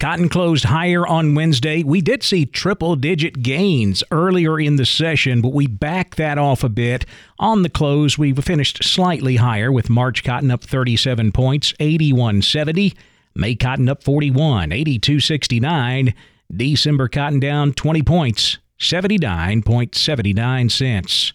Cotton 0.00 0.28
closed 0.30 0.64
higher 0.64 1.06
on 1.06 1.34
Wednesday. 1.34 1.82
We 1.82 2.00
did 2.00 2.22
see 2.22 2.46
triple 2.46 2.96
digit 2.96 3.42
gains 3.42 4.02
earlier 4.10 4.58
in 4.58 4.76
the 4.76 4.86
session, 4.86 5.42
but 5.42 5.52
we 5.52 5.66
backed 5.66 6.16
that 6.16 6.38
off 6.38 6.64
a 6.64 6.70
bit. 6.70 7.04
On 7.38 7.62
the 7.62 7.68
close, 7.68 8.16
we 8.16 8.32
finished 8.32 8.82
slightly 8.82 9.36
higher 9.36 9.70
with 9.70 9.90
March 9.90 10.24
cotton 10.24 10.50
up 10.50 10.64
37 10.64 11.32
points, 11.32 11.74
81.70. 11.74 12.96
May 13.34 13.54
cotton 13.54 13.90
up 13.90 14.02
41, 14.02 14.70
82.69. 14.70 16.14
December 16.50 17.08
cotton 17.08 17.38
down 17.38 17.74
20 17.74 18.02
points, 18.02 18.56
79.79 18.78 20.70
cents. 20.70 21.34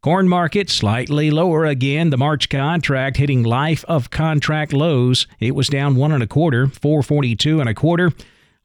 Corn 0.00 0.28
market 0.28 0.70
slightly 0.70 1.28
lower 1.28 1.64
again. 1.64 2.10
The 2.10 2.16
March 2.16 2.48
contract 2.48 3.16
hitting 3.16 3.42
life 3.42 3.84
of 3.88 4.10
contract 4.10 4.72
lows. 4.72 5.26
It 5.40 5.56
was 5.56 5.66
down 5.66 5.96
one 5.96 6.12
and 6.12 6.22
a 6.22 6.26
quarter, 6.28 6.68
442 6.68 7.58
and 7.58 7.68
a 7.68 7.74
quarter, 7.74 8.12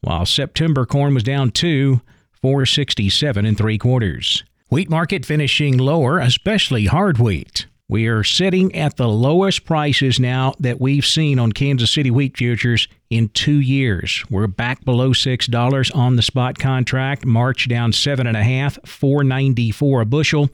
while 0.01 0.27
September 0.27 0.85
corn 0.85 1.15
was 1.15 1.23
down 1.23 1.49
two, 1.49 2.01
467 2.33 3.47
and 3.47 3.57
three 3.57 3.79
quarters. 3.79 4.43
Wheat 4.69 4.91
market 4.91 5.25
finishing 5.25 5.79
lower, 5.79 6.19
especially 6.19 6.85
hard 6.85 7.17
wheat. 7.17 7.65
We 7.89 8.05
are 8.05 8.23
sitting 8.23 8.75
at 8.75 8.97
the 8.97 9.07
lowest 9.09 9.65
prices 9.65 10.19
now 10.19 10.53
that 10.59 10.79
we've 10.79 11.05
seen 11.05 11.39
on 11.39 11.51
Kansas 11.51 11.89
City 11.89 12.11
wheat 12.11 12.37
futures 12.37 12.87
in 13.09 13.29
two 13.29 13.59
years. 13.59 14.23
We're 14.29 14.45
back 14.45 14.85
below 14.85 15.13
six 15.13 15.47
dollars 15.47 15.89
on 15.91 16.15
the 16.15 16.21
spot 16.21 16.59
contract. 16.59 17.25
March 17.25 17.67
down 17.67 17.91
seven 17.91 18.27
and 18.27 18.37
a 18.37 18.43
half, 18.43 18.77
four 18.85 19.23
ninety 19.23 19.71
four 19.71 20.01
a 20.01 20.05
bushel. 20.05 20.49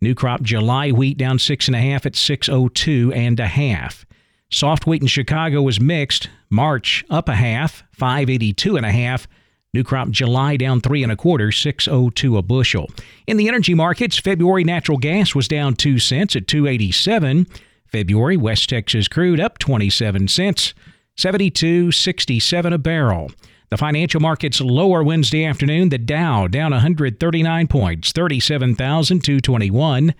New 0.00 0.14
crop 0.14 0.42
July 0.42 0.90
wheat 0.90 1.16
down 1.16 1.38
six 1.38 1.68
and 1.68 1.76
a 1.76 1.80
half 1.80 2.04
at 2.06 2.16
602 2.16 3.12
and 3.12 3.40
a 3.40 3.46
half. 3.46 4.04
Soft 4.50 4.86
wheat 4.86 5.02
in 5.02 5.08
Chicago 5.08 5.62
was 5.62 5.80
mixed. 5.80 6.28
March 6.50 7.04
up 7.10 7.28
a 7.28 7.34
half, 7.34 7.82
582 7.92 8.76
and 8.76 8.86
a 8.86 8.92
half. 8.92 9.26
New 9.72 9.82
crop 9.82 10.10
July 10.10 10.56
down 10.56 10.80
three 10.80 11.02
and 11.02 11.12
a 11.12 11.16
quarter, 11.16 11.50
602 11.50 12.36
a 12.36 12.42
bushel. 12.42 12.88
In 13.26 13.36
the 13.36 13.48
energy 13.48 13.74
markets, 13.74 14.18
February 14.18 14.64
natural 14.64 14.98
gas 14.98 15.34
was 15.34 15.48
down 15.48 15.74
two 15.74 15.98
cents 15.98 16.36
at 16.36 16.46
287. 16.46 17.46
February 17.86 18.36
West 18.36 18.68
Texas 18.68 19.08
crude 19.08 19.40
up 19.40 19.58
27 19.58 20.28
cents, 20.28 20.74
72.67 21.18 22.72
a 22.72 22.78
barrel. 22.78 23.30
The 23.68 23.76
financial 23.76 24.20
markets 24.20 24.60
lower 24.60 25.02
Wednesday 25.02 25.44
afternoon. 25.44 25.88
The 25.88 25.98
Dow 25.98 26.46
down 26.46 26.70
139 26.70 27.66
points, 27.66 28.12
37,221. 28.12 30.14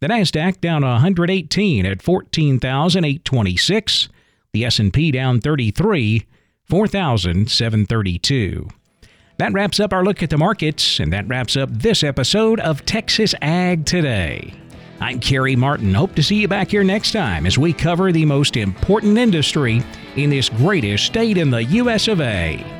The 0.00 0.06
Nasdaq 0.06 0.60
down 0.60 0.82
118 0.82 1.86
at 1.86 2.02
14,826. 2.02 4.08
The 4.52 4.64
S&P 4.64 5.10
down 5.10 5.40
33, 5.40 6.26
4,732. 6.64 8.68
That 9.38 9.52
wraps 9.54 9.80
up 9.80 9.94
our 9.94 10.04
look 10.04 10.22
at 10.22 10.28
the 10.28 10.36
markets, 10.36 11.00
and 11.00 11.10
that 11.12 11.26
wraps 11.26 11.56
up 11.56 11.70
this 11.72 12.02
episode 12.02 12.60
of 12.60 12.84
Texas 12.84 13.34
Ag 13.40 13.86
Today. 13.86 14.52
I'm 15.00 15.20
Kerry 15.20 15.56
Martin. 15.56 15.94
Hope 15.94 16.14
to 16.16 16.22
see 16.22 16.36
you 16.36 16.48
back 16.48 16.70
here 16.70 16.84
next 16.84 17.12
time 17.12 17.46
as 17.46 17.56
we 17.56 17.72
cover 17.72 18.12
the 18.12 18.26
most 18.26 18.58
important 18.58 19.16
industry 19.16 19.82
in 20.16 20.28
this 20.28 20.50
greatest 20.50 21.06
state 21.06 21.38
in 21.38 21.50
the 21.50 21.64
U.S. 21.64 22.06
of 22.06 22.20
A. 22.20 22.79